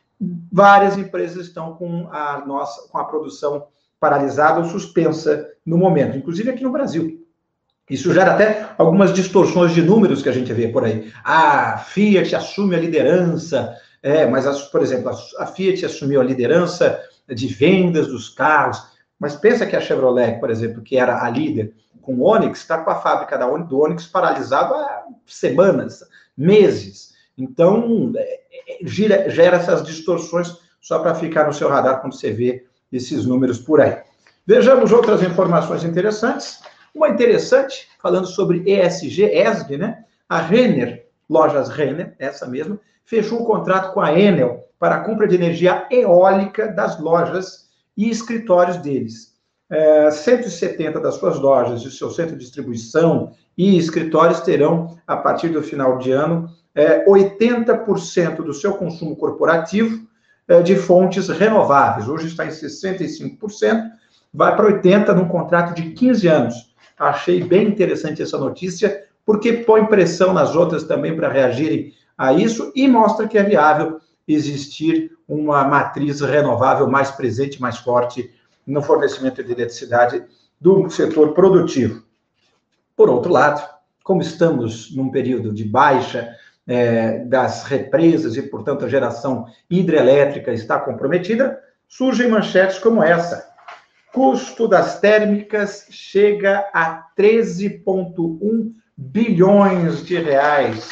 Várias 0.51 0.97
empresas 0.97 1.47
estão 1.47 1.75
com 1.75 2.07
a 2.11 2.43
nossa, 2.45 2.87
com 2.89 2.97
a 2.97 3.05
produção 3.05 3.67
paralisada 3.99 4.59
ou 4.59 4.65
suspensa 4.65 5.49
no 5.65 5.77
momento, 5.77 6.17
inclusive 6.17 6.49
aqui 6.49 6.63
no 6.63 6.71
Brasil. 6.71 7.23
Isso 7.89 8.13
gera 8.13 8.33
até 8.33 8.69
algumas 8.77 9.13
distorções 9.13 9.73
de 9.73 9.81
números 9.81 10.21
que 10.21 10.29
a 10.29 10.33
gente 10.33 10.51
vê 10.53 10.67
por 10.69 10.85
aí. 10.85 11.11
A 11.23 11.77
Fiat 11.77 12.35
assume 12.35 12.75
a 12.75 12.79
liderança, 12.79 13.75
é, 14.01 14.25
mas, 14.25 14.45
por 14.63 14.81
exemplo, 14.81 15.11
a 15.37 15.45
Fiat 15.45 15.85
assumiu 15.85 16.21
a 16.21 16.23
liderança 16.23 16.99
de 17.27 17.47
vendas 17.47 18.07
dos 18.07 18.29
carros, 18.29 18.81
mas 19.19 19.35
pensa 19.35 19.65
que 19.65 19.75
a 19.75 19.81
Chevrolet, 19.81 20.39
por 20.39 20.49
exemplo, 20.49 20.81
que 20.81 20.97
era 20.97 21.23
a 21.23 21.29
líder, 21.29 21.73
com 22.01 22.15
o 22.15 22.23
Onix, 22.23 22.59
está 22.59 22.77
com 22.79 22.89
a 22.89 22.95
fábrica 22.95 23.37
da, 23.37 23.45
do 23.45 23.79
Onix 23.79 24.05
paralisada 24.07 24.75
há 24.75 25.05
semanas, 25.25 26.03
meses. 26.37 27.13
Então, 27.37 28.11
é, 28.15 28.41
gira, 28.83 29.29
gera 29.29 29.57
essas 29.57 29.83
distorções 29.83 30.57
só 30.81 30.99
para 30.99 31.15
ficar 31.15 31.47
no 31.47 31.53
seu 31.53 31.69
radar 31.69 32.01
quando 32.01 32.13
você 32.13 32.31
vê 32.31 32.65
esses 32.91 33.25
números 33.25 33.59
por 33.59 33.81
aí. 33.81 33.97
Vejamos 34.45 34.91
outras 34.91 35.23
informações 35.23 35.83
interessantes. 35.83 36.61
Uma 36.93 37.09
interessante, 37.09 37.87
falando 38.01 38.27
sobre 38.27 38.63
ESG, 38.69 39.23
ESG, 39.23 39.77
né? 39.77 40.03
A 40.27 40.39
Renner, 40.39 41.07
lojas 41.29 41.69
Renner, 41.69 42.15
essa 42.19 42.45
mesma, 42.45 42.79
fechou 43.05 43.41
um 43.41 43.45
contrato 43.45 43.93
com 43.93 44.01
a 44.01 44.17
Enel 44.17 44.67
para 44.77 44.95
a 44.95 44.99
compra 44.99 45.27
de 45.27 45.35
energia 45.35 45.87
eólica 45.89 46.67
das 46.67 46.99
lojas 46.99 47.69
e 47.95 48.09
escritórios 48.09 48.77
deles. 48.77 49.33
É, 49.69 50.11
170 50.11 50.99
das 50.99 51.15
suas 51.15 51.39
lojas 51.39 51.81
e 51.83 51.91
seu 51.91 52.11
centro 52.11 52.35
de 52.35 52.43
distribuição 52.43 53.31
e 53.57 53.77
escritórios 53.77 54.41
terão, 54.41 54.97
a 55.07 55.15
partir 55.15 55.49
do 55.49 55.63
final 55.63 55.97
de 55.97 56.11
ano, 56.11 56.49
é, 56.75 57.05
80% 57.05 58.37
do 58.37 58.53
seu 58.53 58.73
consumo 58.73 59.15
corporativo 59.15 60.07
é, 60.47 60.61
de 60.61 60.75
fontes 60.75 61.29
renováveis. 61.29 62.07
Hoje 62.07 62.27
está 62.27 62.45
em 62.45 62.49
65%, 62.49 63.91
vai 64.33 64.55
para 64.55 64.81
80% 64.81 65.13
num 65.13 65.27
contrato 65.27 65.75
de 65.75 65.91
15 65.91 66.27
anos. 66.27 66.73
Achei 66.97 67.43
bem 67.43 67.67
interessante 67.67 68.21
essa 68.21 68.37
notícia, 68.37 69.03
porque 69.25 69.53
põe 69.53 69.85
pressão 69.85 70.33
nas 70.33 70.55
outras 70.55 70.83
também 70.83 71.15
para 71.15 71.29
reagirem 71.29 71.93
a 72.17 72.33
isso 72.33 72.71
e 72.75 72.87
mostra 72.87 73.27
que 73.27 73.37
é 73.37 73.43
viável 73.43 73.99
existir 74.27 75.11
uma 75.27 75.63
matriz 75.63 76.21
renovável 76.21 76.87
mais 76.87 77.11
presente, 77.11 77.61
mais 77.61 77.77
forte 77.77 78.31
no 78.65 78.81
fornecimento 78.81 79.43
de 79.43 79.51
eletricidade 79.51 80.23
do 80.59 80.89
setor 80.89 81.33
produtivo. 81.33 82.03
Por 82.95 83.09
outro 83.09 83.31
lado, 83.31 83.67
como 84.03 84.21
estamos 84.21 84.95
num 84.95 85.09
período 85.09 85.53
de 85.53 85.63
baixa 85.63 86.35
é, 86.67 87.19
das 87.19 87.63
represas 87.63 88.35
e, 88.35 88.41
portanto, 88.41 88.85
a 88.85 88.89
geração 88.89 89.45
hidrelétrica 89.69 90.51
está 90.51 90.79
comprometida, 90.79 91.59
surgem 91.87 92.29
manchetes 92.29 92.79
como 92.79 93.03
essa. 93.03 93.51
Custo 94.13 94.67
das 94.67 94.99
térmicas 94.99 95.87
chega 95.89 96.69
a 96.73 97.07
13,1 97.17 98.71
bilhões 98.95 100.05
de 100.05 100.17
reais. 100.17 100.89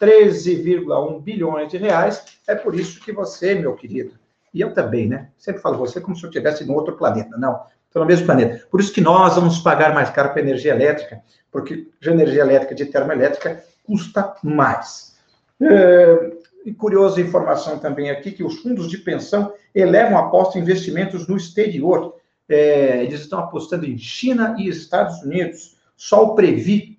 13,1 0.00 1.22
bilhões 1.22 1.70
de 1.70 1.78
reais. 1.78 2.24
É 2.46 2.54
por 2.54 2.74
isso 2.74 3.00
que 3.00 3.10
você, 3.10 3.54
meu 3.54 3.74
querido, 3.74 4.12
e 4.52 4.60
eu 4.60 4.72
também, 4.72 5.08
né? 5.08 5.28
Sempre 5.38 5.62
falo 5.62 5.78
você 5.78 6.00
como 6.00 6.16
se 6.16 6.24
eu 6.24 6.28
estivesse 6.28 6.64
em 6.64 6.70
outro 6.70 6.96
planeta. 6.96 7.36
Não, 7.36 7.62
estou 7.86 8.00
no 8.02 8.06
mesmo 8.06 8.26
planeta. 8.26 8.66
Por 8.70 8.80
isso 8.80 8.92
que 8.92 9.00
nós 9.00 9.34
vamos 9.34 9.58
pagar 9.58 9.94
mais 9.94 10.10
caro 10.10 10.30
para 10.30 10.42
energia 10.42 10.72
elétrica, 10.72 11.22
porque 11.50 11.88
de 12.00 12.10
energia 12.10 12.42
elétrica, 12.42 12.74
de 12.74 12.86
termoelétrica, 12.86 13.62
custa 13.88 14.34
mais. 14.42 15.16
É, 15.60 16.32
e 16.66 16.74
curiosa 16.74 17.20
informação 17.20 17.78
também 17.78 18.10
aqui, 18.10 18.30
que 18.30 18.44
os 18.44 18.58
fundos 18.58 18.90
de 18.90 18.98
pensão 18.98 19.54
elevam 19.74 20.18
aposta 20.18 20.58
em 20.58 20.60
investimentos 20.60 21.26
no 21.26 21.38
exterior. 21.38 22.14
É, 22.46 23.02
eles 23.02 23.22
estão 23.22 23.38
apostando 23.38 23.86
em 23.86 23.96
China 23.96 24.54
e 24.58 24.68
Estados 24.68 25.22
Unidos. 25.22 25.78
Só 25.96 26.24
o 26.24 26.34
Previ, 26.34 26.98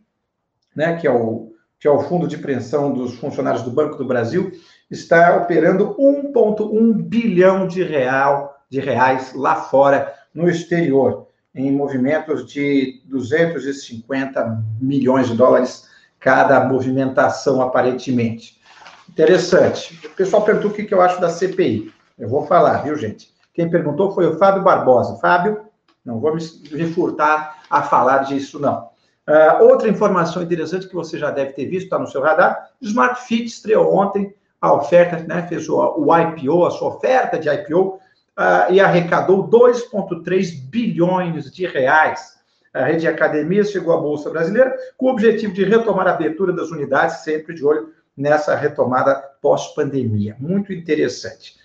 né, 0.76 0.98
que, 0.98 1.06
é 1.06 1.12
o, 1.12 1.54
que 1.80 1.88
é 1.88 1.92
o 1.92 2.00
fundo 2.00 2.28
de 2.28 2.38
pensão 2.38 2.92
dos 2.92 3.16
funcionários 3.16 3.62
do 3.62 3.72
Banco 3.72 3.96
do 3.96 4.06
Brasil, 4.06 4.52
está 4.90 5.38
operando 5.38 5.96
1,1 5.96 6.94
bilhão 7.04 7.68
de, 7.68 7.84
real, 7.84 8.60
de 8.68 8.80
reais 8.80 9.34
lá 9.36 9.56
fora, 9.56 10.16
no 10.34 10.50
exterior, 10.50 11.28
em 11.54 11.72
movimentos 11.72 12.52
de 12.52 13.02
250 13.06 14.64
milhões 14.80 15.28
de 15.28 15.36
dólares 15.36 15.89
cada 16.20 16.66
movimentação, 16.66 17.62
aparentemente. 17.62 18.60
Interessante. 19.08 20.00
O 20.06 20.10
pessoal 20.12 20.44
perguntou 20.44 20.72
o 20.72 20.74
que 20.74 20.94
eu 20.94 21.02
acho 21.02 21.20
da 21.20 21.30
CPI. 21.30 21.92
Eu 22.18 22.28
vou 22.28 22.46
falar, 22.46 22.84
viu, 22.84 22.96
gente? 22.96 23.34
Quem 23.54 23.70
perguntou 23.70 24.12
foi 24.12 24.28
o 24.28 24.38
Fábio 24.38 24.64
Barbosa. 24.64 25.18
Fábio, 25.20 25.62
não 26.06 26.20
vou 26.20 26.36
me 26.36 26.94
furtar 26.94 27.64
a 27.70 27.82
falar 27.82 28.20
disso, 28.20 28.60
não. 28.60 28.90
Uh, 29.28 29.64
outra 29.64 29.88
informação 29.88 30.42
interessante 30.42 30.88
que 30.88 30.96
você 30.96 31.18
já 31.18 31.30
deve 31.30 31.54
ter 31.54 31.66
visto, 31.66 31.84
está 31.86 32.00
no 32.00 32.08
seu 32.08 32.22
radar, 32.22 32.72
Smart 32.82 33.22
Fit 33.22 33.46
estreou 33.46 33.96
ontem 33.96 34.34
a 34.60 34.74
oferta, 34.74 35.18
né, 35.24 35.46
fez 35.48 35.70
o, 35.70 35.78
o 35.78 36.18
IPO, 36.18 36.66
a 36.66 36.72
sua 36.72 36.96
oferta 36.96 37.38
de 37.38 37.48
IPO, 37.48 37.80
uh, 37.80 38.00
ah, 38.36 38.68
e 38.70 38.80
arrecadou 38.80 39.48
2,3 39.48 40.68
bilhões 40.70 41.52
de 41.52 41.68
reais. 41.68 42.39
A 42.80 42.86
rede 42.86 43.02
de 43.02 43.08
academias 43.10 43.72
chegou 43.72 43.94
à 43.94 43.98
Bolsa 43.98 44.30
Brasileira 44.30 44.74
com 44.96 45.08
o 45.08 45.10
objetivo 45.10 45.54
de 45.54 45.66
retomar 45.66 46.08
a 46.08 46.12
abertura 46.12 46.54
das 46.54 46.72
unidades, 46.72 47.18
sempre 47.26 47.54
de 47.54 47.66
olho 47.66 47.94
nessa 48.16 48.56
retomada 48.56 49.16
pós-pandemia. 49.42 50.38
Muito 50.40 50.72
interessante. 50.72 51.60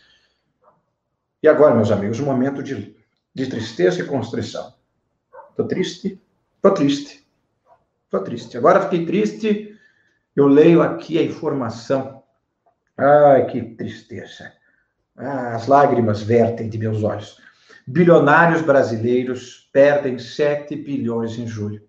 E 1.41 1.47
agora, 1.47 1.73
meus 1.73 1.93
amigos, 1.93 2.19
um 2.19 2.25
momento 2.25 2.65
de, 2.65 2.97
de 3.33 3.47
tristeza 3.47 4.01
e 4.01 4.07
constrição. 4.07 4.75
Estou 5.51 5.69
triste? 5.69 6.21
Estou 6.57 6.73
triste. 6.73 7.25
Estou 8.07 8.21
triste. 8.21 8.59
Agora 8.59 8.83
fiquei 8.83 9.07
triste. 9.07 9.79
Eu 10.35 10.49
leio 10.49 10.83
aqui 10.83 11.17
a 11.17 11.23
informação. 11.23 12.25
Ai, 12.97 13.47
que 13.47 13.63
tristeza. 13.63 14.53
Ah, 15.17 15.55
as 15.55 15.69
lágrimas 15.69 16.23
vertem 16.23 16.69
de 16.69 16.77
meus 16.77 17.05
olhos. 17.05 17.41
Bilionários 17.87 18.63
brasileiros 18.63 19.69
perdem 19.73 20.19
7 20.19 20.75
bilhões 20.75 21.39
em 21.39 21.47
julho. 21.47 21.83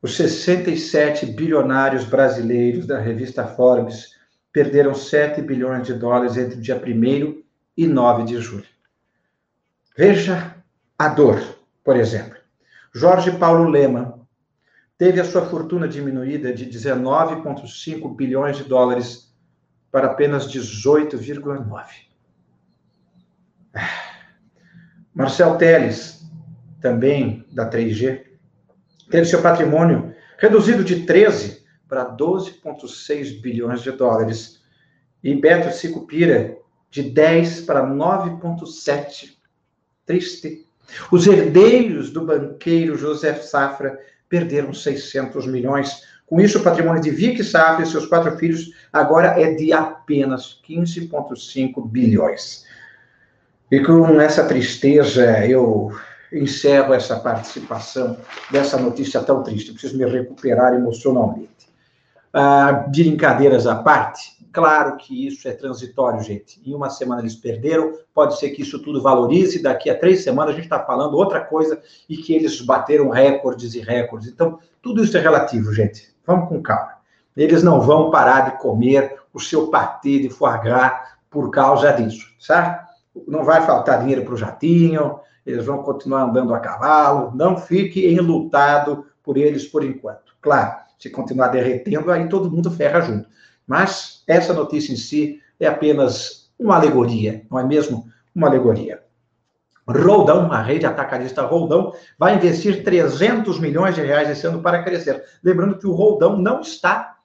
Os 0.00 0.16
67 0.16 1.26
bilionários 1.26 2.04
brasileiros 2.04 2.86
da 2.86 3.00
revista 3.00 3.44
Forbes 3.44 4.14
perderam 4.52 4.94
7 4.94 5.42
bilhões 5.42 5.84
de 5.86 5.94
dólares 5.94 6.36
entre 6.36 6.56
o 6.56 6.60
dia 6.60 6.76
1 6.76 7.42
e 7.76 7.86
9 7.86 8.24
de 8.24 8.40
julho. 8.40 8.64
Veja 9.96 10.54
a 10.96 11.08
dor, 11.08 11.40
por 11.82 11.96
exemplo. 11.96 12.36
Jorge 12.94 13.32
Paulo 13.32 13.68
Lema 13.68 14.20
teve 14.96 15.20
a 15.20 15.24
sua 15.24 15.46
fortuna 15.46 15.88
diminuída 15.88 16.54
de 16.54 16.66
19,5 16.66 18.14
bilhões 18.14 18.56
de 18.56 18.64
dólares 18.64 19.34
para 19.90 20.06
apenas 20.06 20.46
18,9. 20.46 22.05
Marcel 25.14 25.56
Teles, 25.56 26.24
também 26.80 27.44
da 27.52 27.68
3G, 27.70 28.22
teve 29.10 29.24
seu 29.24 29.40
patrimônio 29.40 30.14
reduzido 30.38 30.84
de 30.84 31.06
13 31.06 31.64
para 31.88 32.16
12,6 32.16 33.40
bilhões 33.40 33.82
de 33.82 33.90
dólares. 33.92 34.60
E 35.22 35.34
Beto 35.34 35.74
Sicupira, 35.74 36.56
de 36.90 37.02
10 37.02 37.62
para 37.62 37.86
9,7. 37.86 39.36
Triste. 40.04 40.66
Os 41.10 41.26
herdeiros 41.26 42.10
do 42.10 42.24
banqueiro 42.24 42.96
José 42.96 43.34
Safra 43.34 43.98
perderam 44.28 44.72
600 44.72 45.46
milhões. 45.46 46.02
Com 46.26 46.40
isso, 46.40 46.58
o 46.58 46.62
patrimônio 46.62 47.02
de 47.02 47.10
Vic 47.10 47.42
Safra 47.42 47.84
e 47.84 47.88
seus 47.88 48.06
quatro 48.06 48.36
filhos 48.36 48.72
agora 48.92 49.40
é 49.40 49.54
de 49.54 49.72
apenas 49.72 50.60
15,5 50.68 51.88
bilhões. 51.88 52.64
E 53.70 53.80
com 53.80 54.20
essa 54.20 54.44
tristeza, 54.44 55.44
eu 55.44 55.90
encerro 56.32 56.94
essa 56.94 57.18
participação 57.18 58.16
dessa 58.50 58.78
notícia 58.78 59.20
tão 59.20 59.42
triste. 59.42 59.68
Eu 59.68 59.74
preciso 59.74 59.98
me 59.98 60.04
recuperar 60.04 60.74
emocionalmente. 60.74 61.50
Ah, 62.32 62.84
brincadeiras 62.88 63.66
à 63.66 63.76
parte, 63.76 64.36
claro 64.52 64.96
que 64.96 65.26
isso 65.26 65.48
é 65.48 65.52
transitório, 65.52 66.20
gente. 66.22 66.60
Em 66.64 66.74
uma 66.74 66.90
semana 66.90 67.22
eles 67.22 67.34
perderam, 67.34 67.94
pode 68.14 68.38
ser 68.38 68.50
que 68.50 68.62
isso 68.62 68.78
tudo 68.82 69.02
valorize, 69.02 69.62
daqui 69.62 69.90
a 69.90 69.98
três 69.98 70.22
semanas 70.22 70.52
a 70.52 70.54
gente 70.54 70.64
está 70.64 70.78
falando 70.84 71.16
outra 71.16 71.40
coisa 71.40 71.80
e 72.08 72.16
que 72.18 72.34
eles 72.34 72.60
bateram 72.60 73.08
recordes 73.08 73.74
e 73.74 73.80
recordes. 73.80 74.28
Então, 74.28 74.58
tudo 74.82 75.02
isso 75.02 75.16
é 75.16 75.20
relativo, 75.20 75.72
gente. 75.72 76.14
Vamos 76.26 76.48
com 76.48 76.62
calma. 76.62 76.96
Eles 77.36 77.62
não 77.62 77.80
vão 77.80 78.10
parar 78.10 78.50
de 78.50 78.58
comer 78.58 79.16
o 79.32 79.40
seu 79.40 79.68
patê 79.68 80.20
de 80.20 80.30
foie 80.30 80.58
gras 80.60 80.92
por 81.28 81.50
causa 81.50 81.90
disso, 81.92 82.26
certo? 82.38 82.85
Não 83.26 83.44
vai 83.44 83.62
faltar 83.62 84.00
dinheiro 84.00 84.24
para 84.24 84.34
o 84.34 84.36
jatinho, 84.36 85.18
eles 85.44 85.64
vão 85.64 85.82
continuar 85.82 86.22
andando 86.22 86.54
a 86.54 86.60
cavalo, 86.60 87.32
não 87.34 87.56
fique 87.56 88.06
enlutado 88.12 89.06
por 89.22 89.36
eles 89.36 89.66
por 89.66 89.84
enquanto. 89.84 90.34
Claro, 90.40 90.76
se 90.98 91.10
continuar 91.10 91.48
derretendo, 91.48 92.10
aí 92.10 92.28
todo 92.28 92.50
mundo 92.50 92.70
ferra 92.70 93.00
junto. 93.00 93.28
Mas 93.66 94.22
essa 94.26 94.52
notícia 94.52 94.92
em 94.92 94.96
si 94.96 95.40
é 95.58 95.66
apenas 95.66 96.50
uma 96.58 96.76
alegoria, 96.76 97.44
não 97.50 97.58
é 97.58 97.64
mesmo? 97.64 98.06
Uma 98.34 98.48
alegoria. 98.48 99.02
Roldão, 99.88 100.52
a 100.52 100.60
rede 100.60 100.84
atacadista 100.84 101.42
Roldão, 101.42 101.92
vai 102.18 102.34
investir 102.34 102.82
300 102.82 103.60
milhões 103.60 103.94
de 103.94 104.00
reais 104.00 104.28
esse 104.28 104.44
ano 104.46 104.60
para 104.60 104.82
crescer. 104.82 105.22
Lembrando 105.44 105.78
que 105.78 105.86
o 105.86 105.92
Roldão 105.92 106.36
não 106.36 106.60
está 106.60 107.15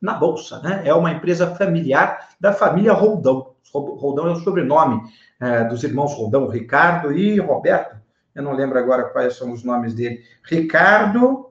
na 0.00 0.14
bolsa, 0.14 0.60
né? 0.60 0.82
É 0.84 0.94
uma 0.94 1.10
empresa 1.10 1.54
familiar 1.54 2.30
da 2.40 2.52
família 2.52 2.92
Roldão. 2.92 3.54
Roldão 3.72 4.28
é 4.28 4.32
o 4.32 4.36
sobrenome 4.36 5.00
é, 5.38 5.64
dos 5.64 5.84
irmãos 5.84 6.14
Roldão, 6.14 6.48
Ricardo 6.48 7.12
e 7.12 7.38
Roberto. 7.38 7.96
Eu 8.34 8.42
não 8.42 8.52
lembro 8.52 8.78
agora 8.78 9.04
quais 9.04 9.36
são 9.36 9.52
os 9.52 9.62
nomes 9.62 9.94
dele. 9.94 10.22
Ricardo 10.44 11.50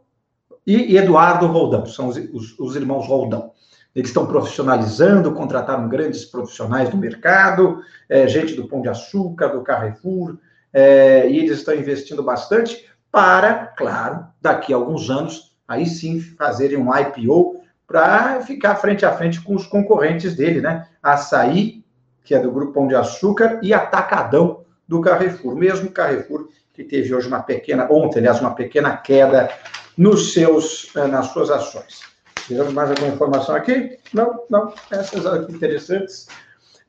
e 0.66 0.98
Eduardo 0.98 1.48
Roldão, 1.48 1.86
são 1.86 2.08
os, 2.08 2.18
os, 2.18 2.60
os 2.60 2.76
irmãos 2.76 3.08
Roldão. 3.08 3.52
Eles 3.96 4.10
estão 4.10 4.26
profissionalizando, 4.26 5.34
contrataram 5.34 5.90
grandes 5.90 6.26
profissionais 6.26 6.90
do 6.90 6.98
mercado, 6.98 7.82
é, 8.08 8.28
gente 8.28 8.54
do 8.54 8.68
Pão 8.68 8.82
de 8.82 8.90
Açúcar, 8.90 9.48
do 9.48 9.64
Carrefour, 9.64 10.38
é, 10.72 11.28
e 11.30 11.40
eles 11.40 11.58
estão 11.58 11.74
investindo 11.74 12.22
bastante 12.22 12.88
para, 13.12 13.74
claro, 13.76 14.28
daqui 14.40 14.72
a 14.72 14.76
alguns 14.76 15.10
anos, 15.10 15.58
aí 15.68 15.86
sim 15.86 16.20
fazerem 16.20 16.78
um 16.78 16.96
IPO 16.96 17.59
para 17.90 18.40
ficar 18.42 18.76
frente 18.76 19.04
a 19.04 19.12
frente 19.12 19.42
com 19.42 19.56
os 19.56 19.66
concorrentes 19.66 20.36
dele, 20.36 20.62
né? 20.62 20.88
Açaí, 21.02 21.84
que 22.24 22.36
é 22.36 22.40
do 22.40 22.52
Grupo 22.52 22.72
Pão 22.72 22.88
de 22.88 22.94
Açúcar, 22.94 23.60
e 23.64 23.74
Atacadão 23.74 24.64
do 24.88 25.02
Carrefour. 25.02 25.56
Mesmo 25.56 25.90
Carrefour, 25.90 26.50
que 26.72 26.84
teve 26.84 27.14
hoje 27.14 27.28
uma 27.28 27.42
pequena, 27.42 27.92
ontem, 27.92 28.20
aliás, 28.20 28.40
uma 28.40 28.54
pequena 28.54 28.96
queda 28.96 29.50
nos 29.98 30.34
seus, 30.34 30.96
eh, 30.96 31.08
nas 31.08 31.28
suas 31.28 31.50
ações. 31.50 32.02
Tivemos 32.46 32.72
mais 32.74 32.92
alguma 32.92 33.08
informação 33.08 33.56
aqui? 33.56 33.98
Não, 34.14 34.46
não, 34.48 34.72
essas 34.92 35.26
aqui 35.26 35.52
interessantes. 35.52 36.28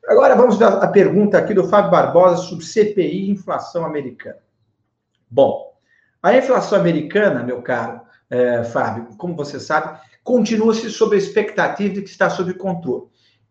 Agora 0.07 0.35
vamos 0.35 0.59
dar 0.59 0.83
a 0.83 0.87
pergunta 0.87 1.35
aqui 1.35 1.55
do 1.55 1.67
Fábio 1.67 1.89
Barbosa 1.89 2.43
sobre 2.43 2.63
CPI 2.63 3.25
e 3.25 3.31
inflação 3.31 3.83
americana. 3.83 4.37
Bom, 5.29 5.73
a 6.21 6.35
inflação 6.35 6.79
americana, 6.79 7.43
meu 7.43 7.63
caro 7.63 8.01
é, 8.29 8.63
Fábio, 8.63 9.07
como 9.17 9.35
você 9.35 9.59
sabe, 9.59 9.99
continua-se 10.23 10.89
sob 10.89 11.15
a 11.15 11.19
expectativa 11.19 11.93
de 11.93 12.01
que 12.01 12.09
está 12.09 12.29
sob 12.29 12.53
controle. 12.53 13.05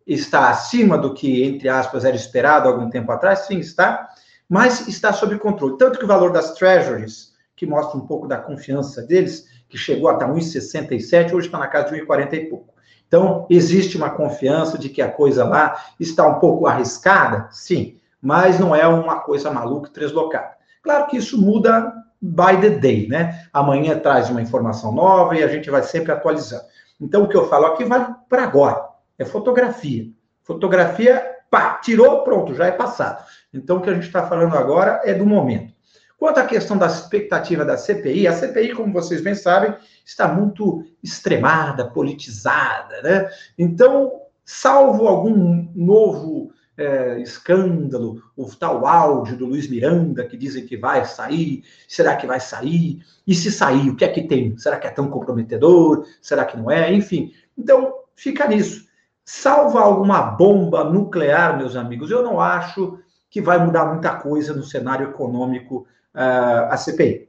Está 0.06 0.50
acima 0.50 0.98
do 0.98 1.14
que, 1.14 1.44
entre 1.44 1.68
aspas, 1.68 2.04
era 2.04 2.16
esperado 2.16 2.68
algum 2.68 2.88
tempo 2.90 3.12
atrás? 3.12 3.40
Sim, 3.40 3.58
está, 3.58 4.08
mas 4.48 4.88
está 4.88 5.12
sob 5.12 5.38
controle. 5.38 5.76
Tanto 5.78 5.98
que 5.98 6.04
o 6.04 6.08
valor 6.08 6.32
das 6.32 6.54
treasuries, 6.54 7.32
que 7.54 7.66
mostra 7.66 7.98
um 7.98 8.06
pouco 8.06 8.26
da 8.26 8.38
confiança 8.38 9.02
deles, 9.02 9.46
que 9.68 9.78
chegou 9.78 10.08
até 10.08 10.24
1,67, 10.24 11.32
hoje 11.32 11.46
está 11.46 11.58
na 11.58 11.68
casa 11.68 11.94
de 11.94 12.00
1,40 12.00 12.32
e 12.32 12.46
pouco. 12.46 12.74
Então, 13.06 13.46
existe 13.50 13.96
uma 13.96 14.10
confiança 14.10 14.78
de 14.78 14.88
que 14.88 15.02
a 15.02 15.10
coisa 15.10 15.44
lá 15.44 15.76
está 15.98 16.26
um 16.26 16.38
pouco 16.38 16.66
arriscada? 16.66 17.48
Sim, 17.50 17.98
mas 18.20 18.58
não 18.58 18.74
é 18.74 18.86
uma 18.86 19.20
coisa 19.20 19.50
maluca, 19.50 19.90
deslocada. 19.92 20.52
Claro 20.82 21.06
que 21.08 21.16
isso 21.16 21.40
muda 21.40 21.92
by 22.20 22.60
the 22.60 22.70
day, 22.70 23.08
né? 23.08 23.46
Amanhã 23.52 23.98
traz 23.98 24.28
uma 24.28 24.42
informação 24.42 24.92
nova 24.92 25.36
e 25.36 25.42
a 25.42 25.48
gente 25.48 25.70
vai 25.70 25.82
sempre 25.82 26.12
atualizando. 26.12 26.64
Então, 27.00 27.22
o 27.22 27.28
que 27.28 27.36
eu 27.36 27.48
falo 27.48 27.66
aqui 27.66 27.84
vale 27.84 28.14
para 28.28 28.44
agora. 28.44 28.88
É 29.18 29.24
fotografia. 29.24 30.06
Fotografia, 30.42 31.24
pá, 31.50 31.74
tirou, 31.82 32.22
pronto, 32.22 32.54
já 32.54 32.66
é 32.66 32.72
passado. 32.72 33.24
Então, 33.52 33.78
o 33.78 33.80
que 33.80 33.90
a 33.90 33.94
gente 33.94 34.06
está 34.06 34.26
falando 34.26 34.56
agora 34.56 35.00
é 35.04 35.14
do 35.14 35.24
momento. 35.24 35.72
Quanto 36.18 36.38
à 36.38 36.44
questão 36.44 36.76
da 36.76 36.86
expectativa 36.86 37.64
da 37.64 37.78
CPI, 37.78 38.28
a 38.28 38.32
CPI, 38.32 38.74
como 38.74 38.92
vocês 38.92 39.22
bem 39.22 39.34
sabem, 39.34 39.74
está 40.04 40.28
muito 40.28 40.84
extremada, 41.02 41.86
politizada, 41.86 43.00
né? 43.00 43.30
Então, 43.58 44.20
salvo 44.44 45.08
algum 45.08 45.70
novo 45.74 46.52
é, 46.80 47.20
escândalo, 47.20 48.22
o 48.34 48.46
tal 48.46 48.86
áudio 48.86 49.36
do 49.36 49.44
Luiz 49.44 49.68
Miranda 49.68 50.24
que 50.24 50.34
dizem 50.34 50.64
que 50.64 50.78
vai 50.78 51.04
sair, 51.04 51.62
será 51.86 52.16
que 52.16 52.26
vai 52.26 52.40
sair? 52.40 53.04
E 53.26 53.34
se 53.34 53.52
sair, 53.52 53.90
o 53.90 53.96
que 53.96 54.04
é 54.04 54.08
que 54.08 54.22
tem? 54.22 54.56
Será 54.56 54.78
que 54.78 54.86
é 54.86 54.90
tão 54.90 55.10
comprometedor? 55.10 56.06
Será 56.22 56.46
que 56.46 56.56
não 56.56 56.70
é? 56.70 56.90
Enfim, 56.90 57.34
então 57.56 57.92
fica 58.16 58.48
nisso. 58.48 58.88
Salva 59.22 59.82
alguma 59.82 60.22
bomba 60.22 60.82
nuclear, 60.82 61.58
meus 61.58 61.76
amigos, 61.76 62.10
eu 62.10 62.22
não 62.22 62.40
acho 62.40 62.98
que 63.28 63.42
vai 63.42 63.62
mudar 63.62 63.84
muita 63.84 64.16
coisa 64.16 64.54
no 64.54 64.64
cenário 64.64 65.10
econômico 65.10 65.86
uh, 66.14 66.72
a 66.72 66.76
CPI. 66.78 67.28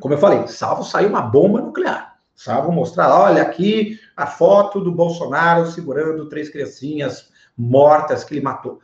Como 0.00 0.14
eu 0.14 0.18
falei, 0.18 0.46
salvo 0.46 0.84
sair 0.84 1.06
uma 1.06 1.22
bomba 1.22 1.60
nuclear. 1.60 2.18
Salvo 2.36 2.70
mostrar, 2.70 3.18
olha 3.18 3.42
aqui 3.42 3.98
a 4.16 4.26
foto 4.26 4.80
do 4.80 4.92
Bolsonaro 4.92 5.66
segurando 5.66 6.28
três 6.28 6.48
criancinhas 6.48 7.34
mortas 7.56 8.24
que 8.24 8.34
ele 8.34 8.44
matou. 8.44 8.80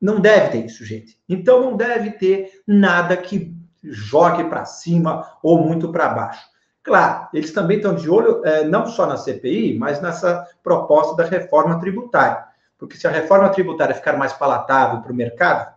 Não 0.00 0.20
deve 0.20 0.48
ter 0.50 0.66
isso, 0.66 0.84
gente. 0.84 1.18
Então 1.28 1.62
não 1.62 1.76
deve 1.76 2.12
ter 2.12 2.62
nada 2.66 3.16
que 3.16 3.54
jogue 3.82 4.44
para 4.44 4.64
cima 4.64 5.36
ou 5.42 5.58
muito 5.62 5.90
para 5.90 6.08
baixo. 6.08 6.52
Claro, 6.82 7.28
eles 7.32 7.52
também 7.52 7.76
estão 7.76 7.94
de 7.94 8.10
olho 8.10 8.44
é, 8.44 8.64
não 8.64 8.86
só 8.86 9.06
na 9.06 9.16
CPI, 9.16 9.78
mas 9.78 10.00
nessa 10.00 10.46
proposta 10.62 11.16
da 11.16 11.24
reforma 11.24 11.78
tributária. 11.78 12.44
Porque 12.76 12.96
se 12.96 13.06
a 13.06 13.10
reforma 13.10 13.48
tributária 13.50 13.94
ficar 13.94 14.16
mais 14.16 14.32
palatável 14.32 15.00
para 15.00 15.12
o 15.12 15.14
mercado, 15.14 15.72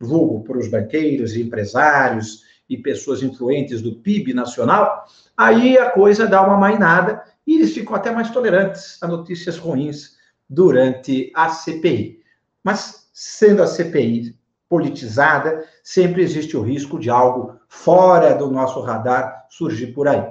vulgo 0.00 0.42
para 0.42 0.58
os 0.58 0.68
banqueiros 0.68 1.34
e 1.34 1.42
empresários 1.42 2.42
e 2.68 2.76
pessoas 2.76 3.22
influentes 3.22 3.80
do 3.80 3.94
PIB 3.96 4.34
nacional, 4.34 5.04
aí 5.36 5.78
a 5.78 5.90
coisa 5.90 6.26
dá 6.26 6.42
uma 6.42 6.56
mainada 6.56 7.22
e 7.46 7.54
eles 7.54 7.72
ficam 7.72 7.94
até 7.94 8.10
mais 8.10 8.30
tolerantes 8.30 9.00
a 9.00 9.06
notícias 9.06 9.56
ruins 9.56 10.17
durante 10.48 11.30
a 11.34 11.50
CPI. 11.50 12.20
Mas, 12.62 13.08
sendo 13.12 13.62
a 13.62 13.66
CPI 13.66 14.36
politizada, 14.68 15.64
sempre 15.82 16.22
existe 16.22 16.56
o 16.56 16.62
risco 16.62 16.98
de 16.98 17.10
algo 17.10 17.58
fora 17.68 18.34
do 18.34 18.50
nosso 18.50 18.80
radar 18.80 19.46
surgir 19.48 19.88
por 19.88 20.08
aí. 20.08 20.24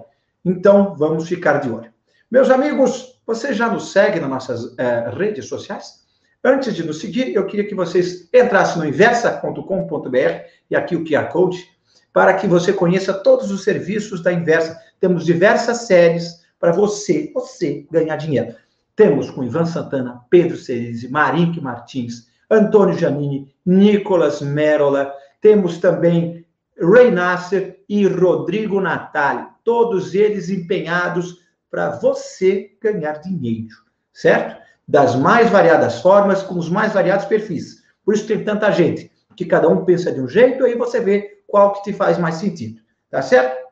Então, 0.44 0.96
vamos 0.96 1.28
ficar 1.28 1.60
de 1.60 1.70
olho. 1.70 1.92
Meus 2.30 2.50
amigos, 2.50 3.22
você 3.26 3.54
já 3.54 3.70
nos 3.70 3.92
segue 3.92 4.20
nas 4.20 4.30
nossas 4.30 4.76
eh, 4.78 5.10
redes 5.14 5.48
sociais? 5.48 6.06
Antes 6.44 6.76
de 6.76 6.84
nos 6.86 7.00
seguir, 7.00 7.36
eu 7.36 7.46
queria 7.46 7.68
que 7.68 7.76
vocês 7.76 8.30
entrassem 8.34 8.82
no 8.82 8.88
inversa.com.br 8.88 10.46
e 10.70 10.76
aqui 10.76 10.96
o 10.96 11.04
QR 11.04 11.30
Code, 11.30 11.68
para 12.14 12.34
que 12.36 12.48
você 12.48 12.72
conheça 12.72 13.14
todos 13.14 13.52
os 13.52 13.64
serviços 13.64 14.22
da 14.22 14.32
Inversa. 14.32 14.80
Temos 15.00 15.26
diversas 15.26 15.80
séries 15.80 16.46
para 16.60 16.72
você, 16.72 17.32
você 17.34 17.86
ganhar 17.92 18.16
dinheiro. 18.16 18.56
Temos 18.98 19.30
com 19.30 19.44
Ivan 19.44 19.68
Santana, 19.68 20.22
Pedro 20.28 20.58
Cerise, 20.58 21.08
Marink 21.08 21.62
Martins, 21.62 22.28
Antônio 22.50 22.98
Janini, 22.98 23.54
Nicolas 23.64 24.42
Merola, 24.42 25.14
temos 25.40 25.78
também 25.78 26.44
Ray 26.82 27.12
Nasser 27.12 27.80
e 27.88 28.08
Rodrigo 28.08 28.82
Natali, 28.82 29.46
todos 29.64 30.16
eles 30.16 30.50
empenhados 30.50 31.44
para 31.70 31.92
você 31.92 32.72
ganhar 32.82 33.20
dinheiro, 33.20 33.76
certo? 34.12 34.60
Das 34.88 35.16
mais 35.16 35.52
variadas 35.52 36.02
formas, 36.02 36.42
com 36.42 36.58
os 36.58 36.68
mais 36.68 36.94
variados 36.94 37.26
perfis. 37.26 37.84
Por 38.04 38.16
isso 38.16 38.26
tem 38.26 38.44
tanta 38.44 38.72
gente, 38.72 39.12
que 39.36 39.46
cada 39.46 39.70
um 39.70 39.86
pensa 39.86 40.12
de 40.12 40.20
um 40.20 40.28
jeito, 40.28 40.66
aí 40.66 40.76
você 40.76 41.00
vê 41.00 41.44
qual 41.46 41.72
que 41.74 41.84
te 41.84 41.94
faz 41.94 42.18
mais 42.18 42.36
sentido, 42.36 42.82
tá 43.12 43.22
certo? 43.22 43.64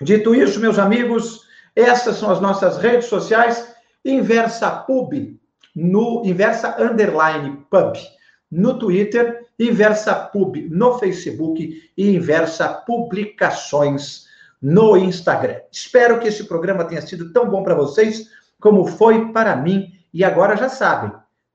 Dito 0.00 0.32
isso, 0.32 0.60
meus 0.60 0.78
amigos, 0.78 1.40
essas 1.74 2.18
são 2.18 2.30
as 2.30 2.40
nossas 2.40 2.78
redes 2.78 3.06
sociais. 3.06 3.73
Inversa 4.04 4.70
Pub, 4.70 5.38
no 5.74 6.22
Inversa 6.24 6.76
Underline 6.78 7.64
Pub, 7.70 7.96
no 8.50 8.78
Twitter, 8.78 9.46
Inversa 9.58 10.14
Pub 10.14 10.56
no 10.70 10.98
Facebook 10.98 11.90
e 11.96 12.14
Inversa 12.14 12.68
Publicações 12.68 14.26
no 14.60 14.96
Instagram. 14.96 15.60
Espero 15.70 16.20
que 16.20 16.28
esse 16.28 16.44
programa 16.44 16.84
tenha 16.84 17.02
sido 17.02 17.32
tão 17.32 17.48
bom 17.48 17.62
para 17.62 17.74
vocês 17.74 18.30
como 18.60 18.86
foi 18.86 19.32
para 19.32 19.56
mim. 19.56 19.92
E 20.12 20.22
agora 20.22 20.56
já 20.56 20.68
sabem, 20.68 21.12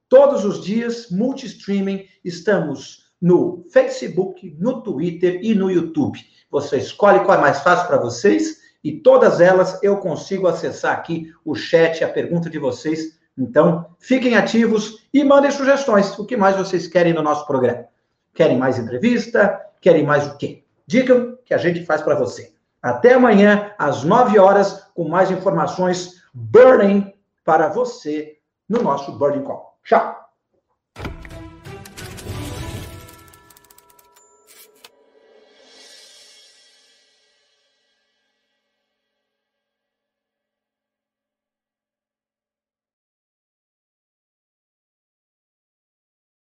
todos 0.07 0.43
os 0.43 0.63
dias, 0.63 1.09
multi-streaming, 1.09 2.05
estamos 2.25 3.09
no 3.21 3.65
Facebook, 3.71 4.55
no 4.59 4.81
Twitter 4.81 5.39
e 5.41 5.53
no 5.53 5.69
YouTube. 5.69 6.19
Você 6.49 6.77
escolhe 6.77 7.19
qual 7.21 7.37
é 7.37 7.41
mais 7.41 7.59
fácil 7.61 7.87
para 7.87 7.97
vocês 7.97 8.59
e 8.83 8.91
todas 8.91 9.41
elas 9.41 9.81
eu 9.83 9.97
consigo 9.97 10.47
acessar 10.47 10.93
aqui 10.93 11.33
o 11.43 11.55
chat, 11.55 12.03
a 12.03 12.09
pergunta 12.09 12.49
de 12.49 12.59
vocês. 12.59 13.19
Então, 13.37 13.85
fiquem 13.99 14.35
ativos 14.35 15.07
e 15.13 15.23
mandem 15.23 15.51
sugestões. 15.51 16.17
O 16.17 16.25
que 16.25 16.37
mais 16.37 16.55
vocês 16.55 16.87
querem 16.87 17.13
no 17.13 17.21
nosso 17.21 17.45
programa? 17.45 17.85
Querem 18.33 18.57
mais 18.57 18.77
entrevista? 18.77 19.59
Querem 19.81 20.05
mais 20.05 20.27
o 20.27 20.37
quê? 20.37 20.63
Digam 20.85 21.37
que 21.45 21.53
a 21.53 21.57
gente 21.57 21.85
faz 21.85 22.01
para 22.01 22.15
você. 22.15 22.53
Até 22.81 23.13
amanhã, 23.13 23.71
às 23.77 24.03
9 24.03 24.39
horas, 24.39 24.85
com 24.93 25.07
mais 25.07 25.29
informações 25.31 26.21
burning 26.33 27.13
para 27.43 27.67
você 27.67 28.37
no 28.67 28.81
nosso 28.81 29.17
Burning 29.17 29.43
Call. 29.43 29.77
Tchau! 29.83 30.28